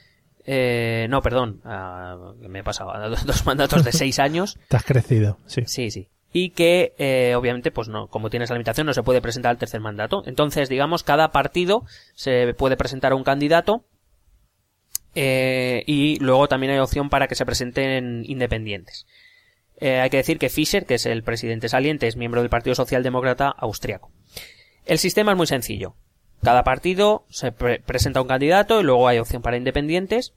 [0.45, 4.59] Eh, no, perdón, ah, me he pasado, dos dos mandatos de seis años.
[4.69, 5.63] Te has crecido, sí.
[5.65, 6.09] Sí, sí.
[6.31, 9.57] Y que, eh, obviamente, pues no, como tiene esa limitación, no se puede presentar al
[9.57, 10.21] tercer mandato.
[10.25, 11.83] Entonces, digamos, cada partido
[12.13, 13.85] se puede presentar a un candidato
[15.15, 19.07] eh, y luego también hay opción para que se presenten independientes.
[19.79, 22.75] Eh, hay que decir que Fischer, que es el presidente saliente, es miembro del Partido
[22.75, 24.11] Socialdemócrata Austriaco.
[24.85, 25.95] El sistema es muy sencillo.
[26.43, 30.33] Cada partido se pre- presenta un candidato y luego hay opción para independientes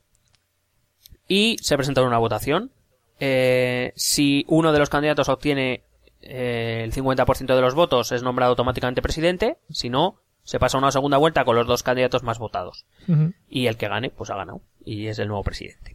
[1.29, 2.73] y se presenta una votación.
[3.21, 5.83] Eh, si uno de los candidatos obtiene
[6.23, 10.91] eh, el 50% de los votos es nombrado automáticamente presidente, si no, se pasa una
[10.91, 12.87] segunda vuelta con los dos candidatos más votados.
[13.51, 14.63] Y el que gane, pues ha ganado.
[14.83, 15.95] Y es el nuevo presidente.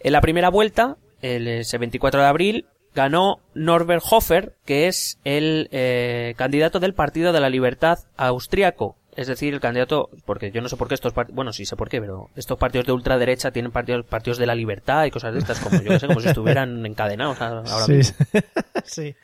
[0.00, 5.68] En la primera vuelta, el ese 24 de abril, ganó Norbert Hofer, que es el
[5.70, 8.96] eh, candidato del Partido de la Libertad austriaco.
[9.14, 11.76] Es decir, el candidato, porque yo no sé por qué estos partidos, bueno, sí sé
[11.76, 15.34] por qué, pero estos partidos de ultraderecha tienen partidos, partidos de la libertad y cosas
[15.34, 18.16] de estas, como yo que sé, como si estuvieran encadenados ahora sí, mismo.
[18.84, 19.14] sí.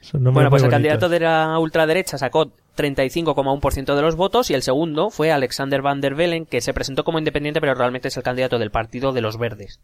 [0.00, 0.70] Son Bueno, pues el bonitos.
[0.70, 6.00] candidato de la ultraderecha sacó 35,1% de los votos y el segundo fue Alexander Van
[6.00, 9.20] der Bellen, que se presentó como independiente, pero realmente es el candidato del Partido de
[9.20, 9.80] los Verdes.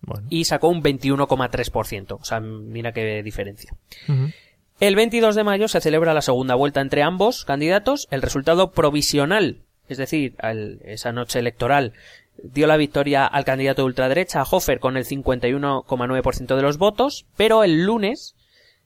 [0.00, 0.26] Bueno.
[0.30, 2.18] Y sacó un 21,3%.
[2.20, 3.74] O sea, mira qué diferencia.
[4.78, 8.08] El 22 de mayo se celebra la segunda vuelta entre ambos candidatos.
[8.10, 10.36] El resultado provisional, es decir,
[10.84, 11.94] esa noche electoral,
[12.42, 17.24] dio la victoria al candidato de ultraderecha, a Hofer, con el 51,9% de los votos,
[17.36, 18.36] pero el lunes,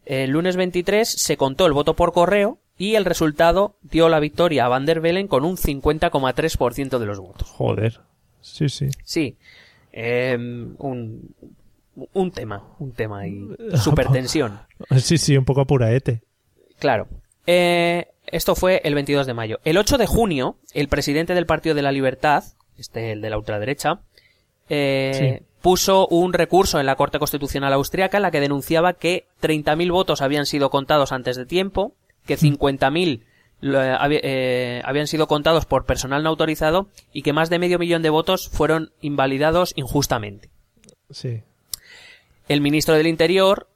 [0.06, 4.64] el lunes 23, se contó el voto por correo y el resultado dio la victoria
[4.64, 7.46] a Van der Bellen con un 50,3% de los votos.
[7.50, 8.00] Joder.
[8.40, 8.88] Sí, sí.
[9.04, 9.36] Sí,
[9.92, 11.34] eh, un,
[12.14, 14.60] un tema, un tema y supertensión.
[14.98, 16.22] Sí, sí, un poco apuraete.
[16.78, 17.06] Claro.
[17.46, 19.60] Eh, esto fue el 22 de mayo.
[19.64, 22.44] El 8 de junio, el presidente del Partido de la Libertad,
[22.78, 24.00] este, el de la ultraderecha,
[24.70, 25.46] eh, Sí.
[25.60, 30.22] puso un recurso en la Corte Constitucional Austriaca en la que denunciaba que 30.000 votos
[30.22, 31.92] habían sido contados antes de tiempo,
[32.26, 33.24] que 50.000
[33.60, 37.78] lo- eh, eh, habían sido contados por personal no autorizado y que más de medio
[37.78, 40.50] millón de votos fueron invalidados injustamente.
[41.10, 41.42] Sí.
[42.48, 43.68] El ministro del Interior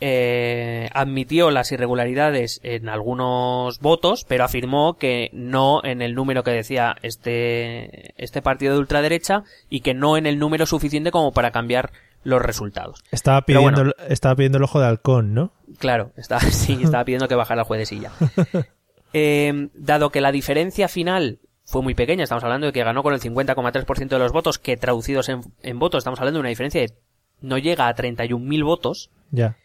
[0.00, 6.52] eh, admitió las irregularidades en algunos votos, pero afirmó que no en el número que
[6.52, 11.50] decía este, este partido de ultraderecha y que no en el número suficiente como para
[11.50, 11.90] cambiar
[12.24, 13.02] los resultados.
[13.10, 13.92] Estaba pidiendo, bueno.
[14.08, 15.52] estaba pidiendo el ojo de halcón, ¿no?
[15.78, 18.12] Claro, estaba, sí, estaba pidiendo que bajara el juez de silla.
[19.14, 22.24] Eh, dado que la diferencia final fue muy pequeña.
[22.24, 25.78] Estamos hablando de que ganó con el 50,3% de los votos, que traducidos en, en
[25.78, 26.92] votos, estamos hablando de una diferencia de
[27.40, 29.10] no llega a 31.000 votos.
[29.30, 29.56] Ya.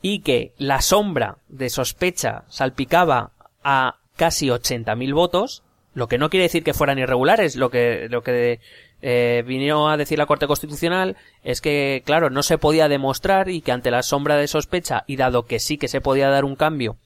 [0.00, 3.32] Y que la sombra de sospecha salpicaba
[3.62, 5.62] a casi 80.000 votos,
[5.94, 8.60] lo que no quiere decir que fueran irregulares, lo que, lo que
[9.02, 13.60] eh, vino a decir la Corte Constitucional es que, claro, no se podía demostrar y
[13.60, 16.54] que ante la sombra de sospecha y dado que sí que se podía dar un
[16.54, 16.96] cambio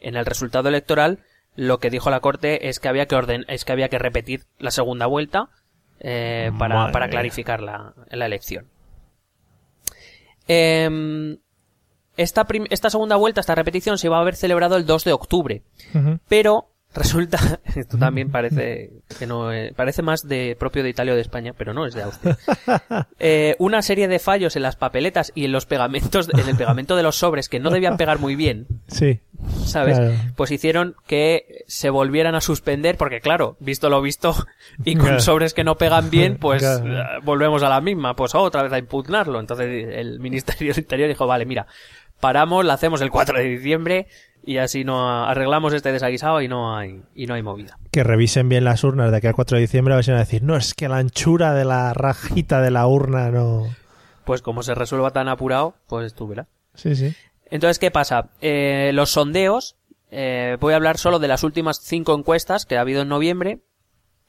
[0.00, 1.18] en el resultado electoral,
[1.56, 4.44] lo que dijo la Corte es que había que orden, es que había que repetir
[4.58, 5.48] la segunda vuelta
[5.98, 8.68] eh, para, para clarificar la, la elección.
[10.46, 11.38] Em,
[12.16, 15.62] esta, esta segunda vuelta, esta repetición, se iba a haber celebrado el 2 de octubre.
[16.28, 17.38] Pero resulta,
[17.76, 21.52] esto también parece que no eh, parece más de propio de Italia o de España,
[21.56, 22.36] pero no es de Austria.
[23.18, 26.96] Eh, una serie de fallos en las papeletas y en los pegamentos, en el pegamento
[26.96, 29.20] de los sobres que no debían pegar muy bien, Sí.
[29.64, 29.98] ¿sabes?
[29.98, 30.14] Claro.
[30.36, 34.34] Pues hicieron que se volvieran a suspender porque claro, visto lo visto
[34.84, 35.20] y con Claro.
[35.20, 36.86] sobres que no pegan bien, pues Claro.
[36.98, 39.38] eh, volvemos a la misma, pues otra vez a impugnarlo.
[39.40, 41.66] Entonces el Ministerio del Interior dijo, vale, mira,
[42.20, 44.06] paramos, la hacemos el 4 de diciembre
[44.44, 47.78] y así no arreglamos este desaguisado y no hay y no hay movida.
[47.90, 50.18] Que revisen bien las urnas de aquí al 4 de diciembre a ver si van
[50.18, 53.66] a decir, no, es que la anchura de la rajita de la urna no...
[54.24, 56.46] Pues como se resuelva tan apurado, pues tú verás.
[56.74, 57.14] Sí, sí.
[57.50, 58.30] Entonces, ¿qué pasa?
[58.40, 59.76] Eh, los sondeos,
[60.12, 63.58] eh, voy a hablar solo de las últimas cinco encuestas que ha habido en noviembre.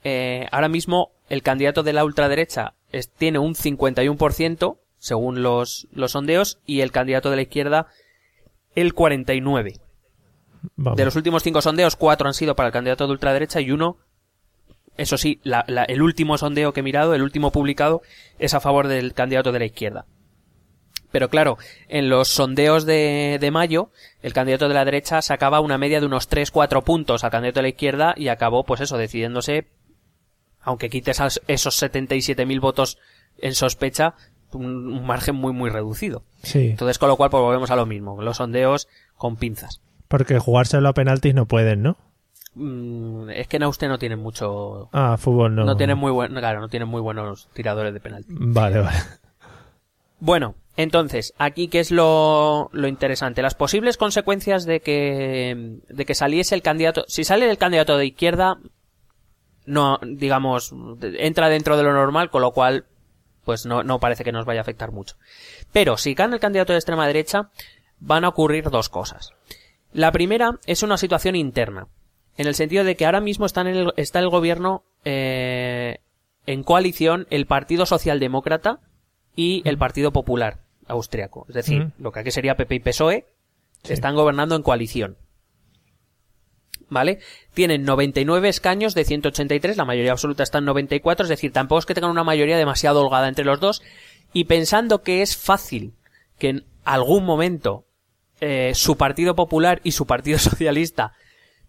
[0.04, 6.12] Eh, ahora mismo el candidato de la ultraderecha es- tiene un 51% según los, los
[6.14, 7.88] sondeos y el candidato de la izquierda
[8.76, 9.80] el 49%.
[10.76, 10.98] Vamos.
[10.98, 13.98] De los últimos cinco sondeos, cuatro han sido para el candidato de ultraderecha y uno,
[14.98, 18.02] eso sí, la- la- el último sondeo que he mirado, el último publicado,
[18.40, 20.06] es a favor del candidato de la izquierda.
[21.12, 21.58] Pero claro,
[21.90, 23.90] en los sondeos de, de mayo,
[24.22, 27.64] el candidato de la derecha sacaba una media de unos 3-4 puntos al candidato de
[27.64, 29.68] la izquierda y acabó, pues eso, decidiéndose,
[30.62, 32.98] aunque quites esos 77.000 votos
[33.40, 34.14] en sospecha,
[34.54, 36.24] un, un margen muy, muy reducido.
[36.44, 38.88] Sí, Entonces, con lo cual, pues volvemos a lo mismo, los sondeos
[39.18, 39.82] con pinzas.
[40.12, 41.98] Porque jugárselo a penaltis no pueden, ¿no?
[42.54, 44.90] Mm, es que en Austria no tienen mucho.
[44.92, 45.64] Ah, fútbol no.
[45.64, 48.28] No, tienen muy buen, claro, no tienen muy buenos tiradores de penalti.
[48.30, 48.98] Vale, vale.
[50.20, 53.42] Bueno, entonces, aquí qué es lo, lo interesante.
[53.42, 57.06] Las posibles consecuencias de que, de que saliese el candidato.
[57.08, 58.60] Si sale el candidato de izquierda,
[59.66, 62.86] no, digamos, entra dentro de lo normal, con lo cual,
[63.46, 65.16] pues no, no parece que nos vaya a afectar mucho.
[65.72, 67.50] Pero si gana el candidato de extrema derecha,
[68.00, 69.34] van a ocurrir dos cosas.
[69.94, 71.88] La primera es una situación interna,
[72.38, 75.98] en el sentido de que ahora mismo está, en el, está el gobierno eh,
[76.46, 78.80] en coalición el Partido Socialdemócrata
[79.36, 81.46] y el Partido Popular austriaco.
[81.50, 83.26] Es decir, lo que aquí sería PP y PSOE
[83.84, 83.94] Sí.
[83.94, 85.18] están gobernando en coalición.
[86.90, 87.20] ¿Vale?
[87.54, 91.86] Tienen 99 escaños de 183, la mayoría absoluta está en 94, es decir, tampoco es
[91.86, 93.82] que tengan una mayoría demasiado holgada entre los dos,
[94.34, 95.94] y pensando que es fácil
[96.38, 97.86] que en algún momento
[98.42, 101.14] eh, su Partido Popular y su Partido Socialista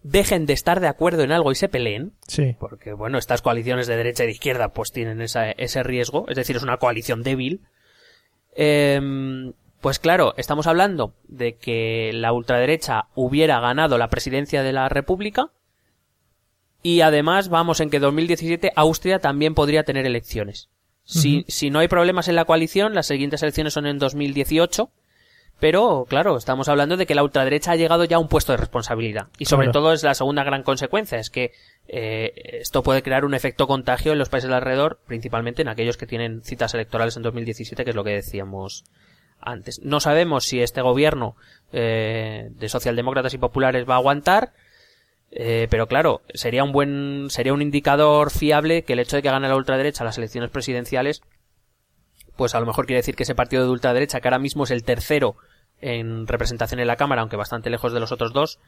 [0.01, 2.57] dejen de estar de acuerdo en algo y se peleen, Sí.
[2.59, 6.35] porque bueno, estas coaliciones de derecha y de izquierda pues tienen esa- ese riesgo, es
[6.35, 7.61] decir, es una coalición débil.
[8.55, 14.89] Em, pues claro, estamos hablando de que la ultraderecha hubiera ganado la presidencia de la
[14.89, 15.47] República
[16.81, 20.69] y además vamos en que 2017 Austria también podría tener elecciones.
[21.05, 24.89] Si, si no hay problemas en la coalición, las siguientes elecciones son en 2018.
[25.59, 28.57] Pero, claro, estamos hablando de que la ultraderecha ha llegado ya a un puesto de
[28.57, 29.27] responsabilidad.
[29.37, 29.79] Y sobre Claro.
[29.79, 31.53] todo es la segunda gran consecuencia, es que
[31.87, 35.95] eh, esto puede crear un efecto contagio en los países de alrededor, principalmente en aquellos
[35.95, 38.83] que tienen citas electorales en 2017, que es lo que decíamos
[39.39, 39.79] antes.
[39.83, 41.35] No sabemos si este gobierno
[41.71, 44.51] eh, de socialdemócratas y populares va a aguantar,
[45.31, 49.31] eh, pero claro, sería un buen, sería un indicador fiable que el hecho de que
[49.31, 51.23] gane la ultraderecha las elecciones presidenciales,
[52.35, 54.71] pues a lo mejor quiere decir que ese partido de ultraderecha, que ahora mismo es
[54.71, 55.35] el tercero
[55.81, 58.59] en representación en la Cámara, aunque bastante lejos de los otros dos,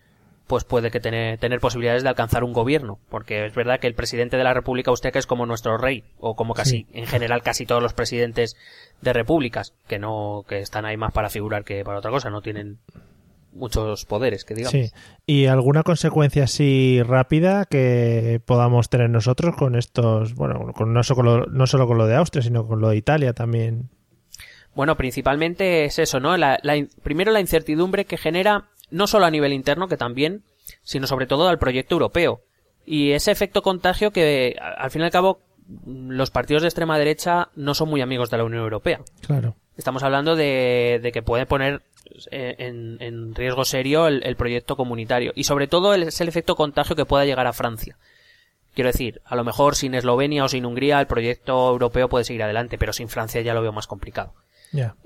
[0.47, 3.95] pues puede que tener, tener posibilidades de alcanzar un gobierno, porque es verdad que el
[3.95, 6.87] presidente de la República Austriaca es como nuestro rey, o como casi, Sí.
[6.93, 8.55] en general casi todos los presidentes
[9.01, 12.41] de repúblicas, que no, que están ahí más para figurar que para otra cosa, no
[12.41, 12.77] tienen
[13.56, 14.72] muchos poderes, que digamos.
[14.72, 14.91] Sí.
[15.26, 21.45] ¿Y alguna consecuencia así rápida que podamos tener nosotros con estos, bueno, con, no, solo,
[21.47, 23.89] no solo con lo de Austria, sino con lo de Italia también?
[24.76, 26.36] Bueno, principalmente es eso, ¿no?
[26.38, 30.43] La, la primero la incertidumbre que genera no solo a nivel interno, que también,
[30.84, 32.41] sino sobre todo al proyecto europeo.
[32.86, 35.39] Y ese efecto contagio que, al fin y al cabo,
[35.88, 38.99] los partidos de extrema derecha no son muy amigos de la Unión Europea.
[39.26, 39.56] Claro.
[39.78, 41.82] Estamos hablando de, de que puede poner
[42.32, 45.32] en, en riesgo serio el, el proyecto comunitario.
[45.36, 47.97] Y sobre todo el- es el efecto contagio que pueda llegar a Francia.
[48.74, 52.43] Quiero decir, a lo mejor sin Eslovenia o sin Hungría el proyecto europeo puede seguir
[52.43, 54.34] adelante, pero sin Francia ya lo veo más complicado.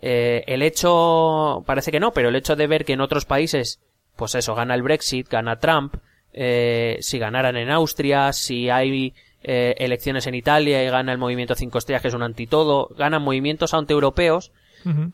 [0.01, 3.79] Eh, el hecho, parece que no, pero el hecho de ver que en otros países,
[4.15, 5.95] pues eso, gana el Brexit, gana Trump,
[6.33, 11.53] eh, si ganaran en Austria, si hay eh, elecciones en Italia y gana el movimiento
[11.55, 14.51] Cinco Estrellas, que es un antitodo, ganan movimientos antieuropeos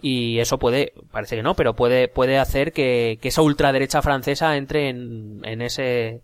[0.02, 4.56] Y eso puede, parece que no, pero puede, puede hacer que, que esa ultraderecha francesa
[4.58, 6.22] entre en, en ese,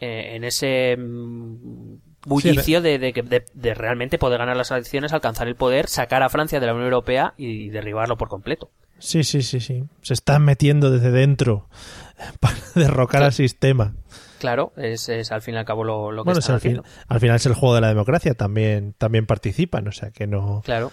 [0.00, 1.94] eh, en ese mm,
[2.26, 6.28] bullicio de, de, de- de realmente poder ganar las elecciones, alcanzar el poder, sacar a
[6.28, 8.70] Francia de la Unión Europea y derribarlo por completo.
[8.98, 9.84] Sí, sí, sí, sí.
[10.02, 11.68] Se están metiendo desde dentro
[12.40, 13.26] para derrocar Sí.
[13.26, 13.94] al sistema.
[14.38, 16.60] Claro, es, es al fin y al cabo lo, lo que Bueno, es están al,
[16.60, 20.26] fin- al final es el juego de la democracia, también, también participan, o sea que
[20.26, 20.62] no...
[20.64, 20.92] Claro.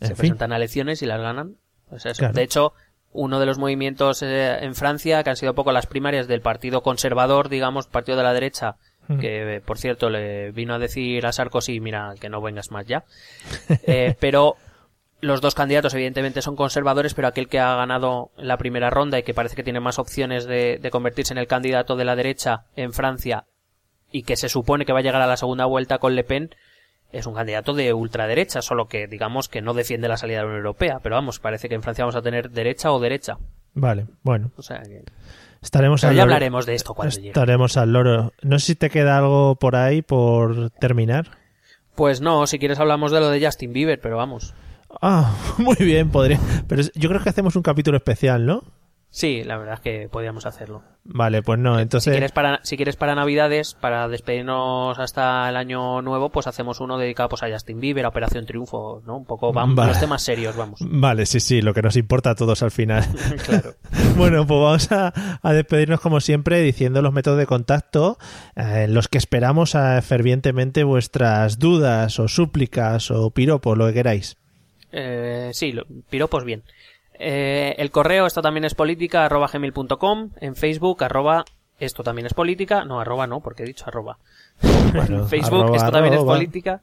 [0.00, 0.16] En Se fin.
[0.16, 1.56] presentan a elecciones y las ganan.
[1.88, 2.18] Pues eso.
[2.18, 2.34] Claro.
[2.34, 2.72] De hecho,
[3.12, 6.82] uno de los movimientos eh, en Francia, que han sido poco las primarias del Partido
[6.82, 8.76] Conservador, digamos, partido de la derecha,
[9.08, 9.18] Mm.
[9.18, 12.86] que eh, por cierto le vino a decir a Sarkozy, mira, que no vengas más
[12.86, 13.02] ya.
[13.86, 14.54] Eh, pero
[15.20, 19.22] los dos candidatos evidentemente son conservadores, pero aquel que ha ganado la primera ronda y
[19.24, 22.66] que parece que tiene más opciones de, de convertirse en el candidato de la derecha
[22.76, 23.46] en Francia
[24.12, 26.50] y que se supone que va a llegar a la segunda vuelta con Le Pen,
[27.12, 30.46] es un candidato de ultraderecha, solo que digamos que no defiende la salida de la
[30.48, 33.38] Unión Europea, pero vamos, parece que en Francia vamos a tener derecha o derecha.
[33.74, 34.50] Vale, bueno.
[34.56, 35.04] O sea que...
[35.62, 36.32] Estaremos Pero al ya loro.
[36.34, 37.28] hablaremos de esto cuando llegue.
[37.28, 38.32] Estaremos al loro.
[38.42, 41.32] No sé si te queda algo por ahí por terminar.
[41.94, 44.54] Pues no, si quieres hablamos de lo de Justin Bieber, pero vamos.
[45.02, 46.40] Ah, muy bien, podría.
[46.66, 48.62] Pero yo creo que hacemos un capítulo especial, ¿no?
[49.12, 50.82] Sí, la verdad es que podríamos hacerlo.
[51.02, 52.12] Vale, pues no, Si entonces.
[52.12, 56.96] quieres, para, si quieres para Navidades, para despedirnos hasta el año nuevo, pues hacemos uno
[56.96, 59.16] dedicado pues, a Justin Bieber, a Operación Triunfo, ¿no?
[59.16, 59.88] Un poco, vamos, Vale.
[59.90, 60.78] los temas serios, vamos.
[60.82, 63.04] Vale, sí, sí, lo que nos importa a todos al final.
[63.44, 63.74] claro.
[64.16, 68.18] Bueno, pues vamos a, a despedirnos como siempre diciendo los métodos de contacto
[68.54, 73.94] eh, en los que esperamos eh, fervientemente vuestras dudas o súplicas o piropos, lo que
[73.94, 74.36] queráis.
[74.92, 76.62] Eh, sí, lo- piropos bien.
[77.22, 81.44] Eh, el correo, esto también es política, arroba gmail.com, en Facebook, arroba,
[81.78, 84.16] esto también es política, no, arroba no, porque he dicho arroba.
[84.94, 86.32] Bueno, en Facebook, arroba, esto también arroba.
[86.32, 86.80] es política.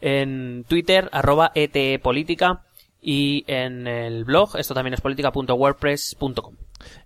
[0.00, 2.62] En Twitter, arroba ETE política.
[3.00, 6.54] Y en el blog, esto también es política.wordpress.com.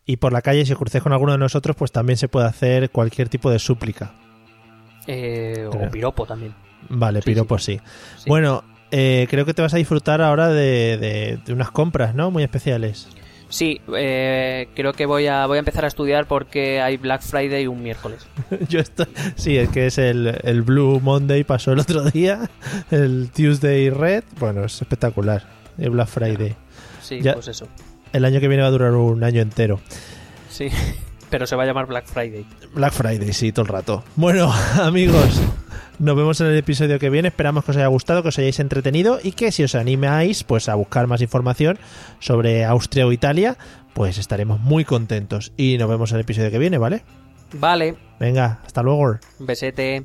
[0.06, 2.90] Y por la calle, si crucéis con alguno de nosotros, pues también se puede hacer
[2.90, 4.14] cualquier tipo de súplica.
[5.06, 6.54] Eh, o piropo también.
[6.88, 7.80] Vale, Sí, sí.
[8.16, 8.28] Sí.
[8.28, 12.30] Bueno, eh, creo que te vas a disfrutar ahora de, de- de unas compras, ¿no?
[12.30, 13.08] Muy especiales.
[13.48, 17.66] Sí, eh, creo que voy a, voy a empezar a estudiar porque hay Black Friday
[17.66, 18.26] un miércoles.
[18.70, 19.06] Yo estoy...
[19.34, 22.48] Sí, es que es el, el Blue Monday, pasó el otro día,
[22.90, 26.54] el Tuesday Red, bueno, es espectacular, el Black Friday.
[27.02, 27.34] Sí, Ya.
[27.34, 27.68] pues eso.
[28.14, 29.80] El año que viene va a durar un año entero.
[30.48, 30.68] Sí,
[31.30, 32.46] pero se va a llamar Black Friday.
[32.74, 34.02] Black Friday, sí, todo el rato.
[34.16, 35.42] Bueno, amigos,
[35.98, 37.28] nos vemos en el episodio que viene.
[37.28, 40.68] Esperamos que os haya gustado, que os hayáis entretenido y que si os animáis pues
[40.68, 41.78] a buscar más información
[42.18, 43.56] sobre Austria o Italia,
[43.94, 45.52] pues estaremos muy contentos.
[45.56, 47.02] Y nos vemos en el episodio que viene, ¿vale?
[47.54, 49.18] Vale, Venga, hasta luego.
[49.40, 50.04] besete.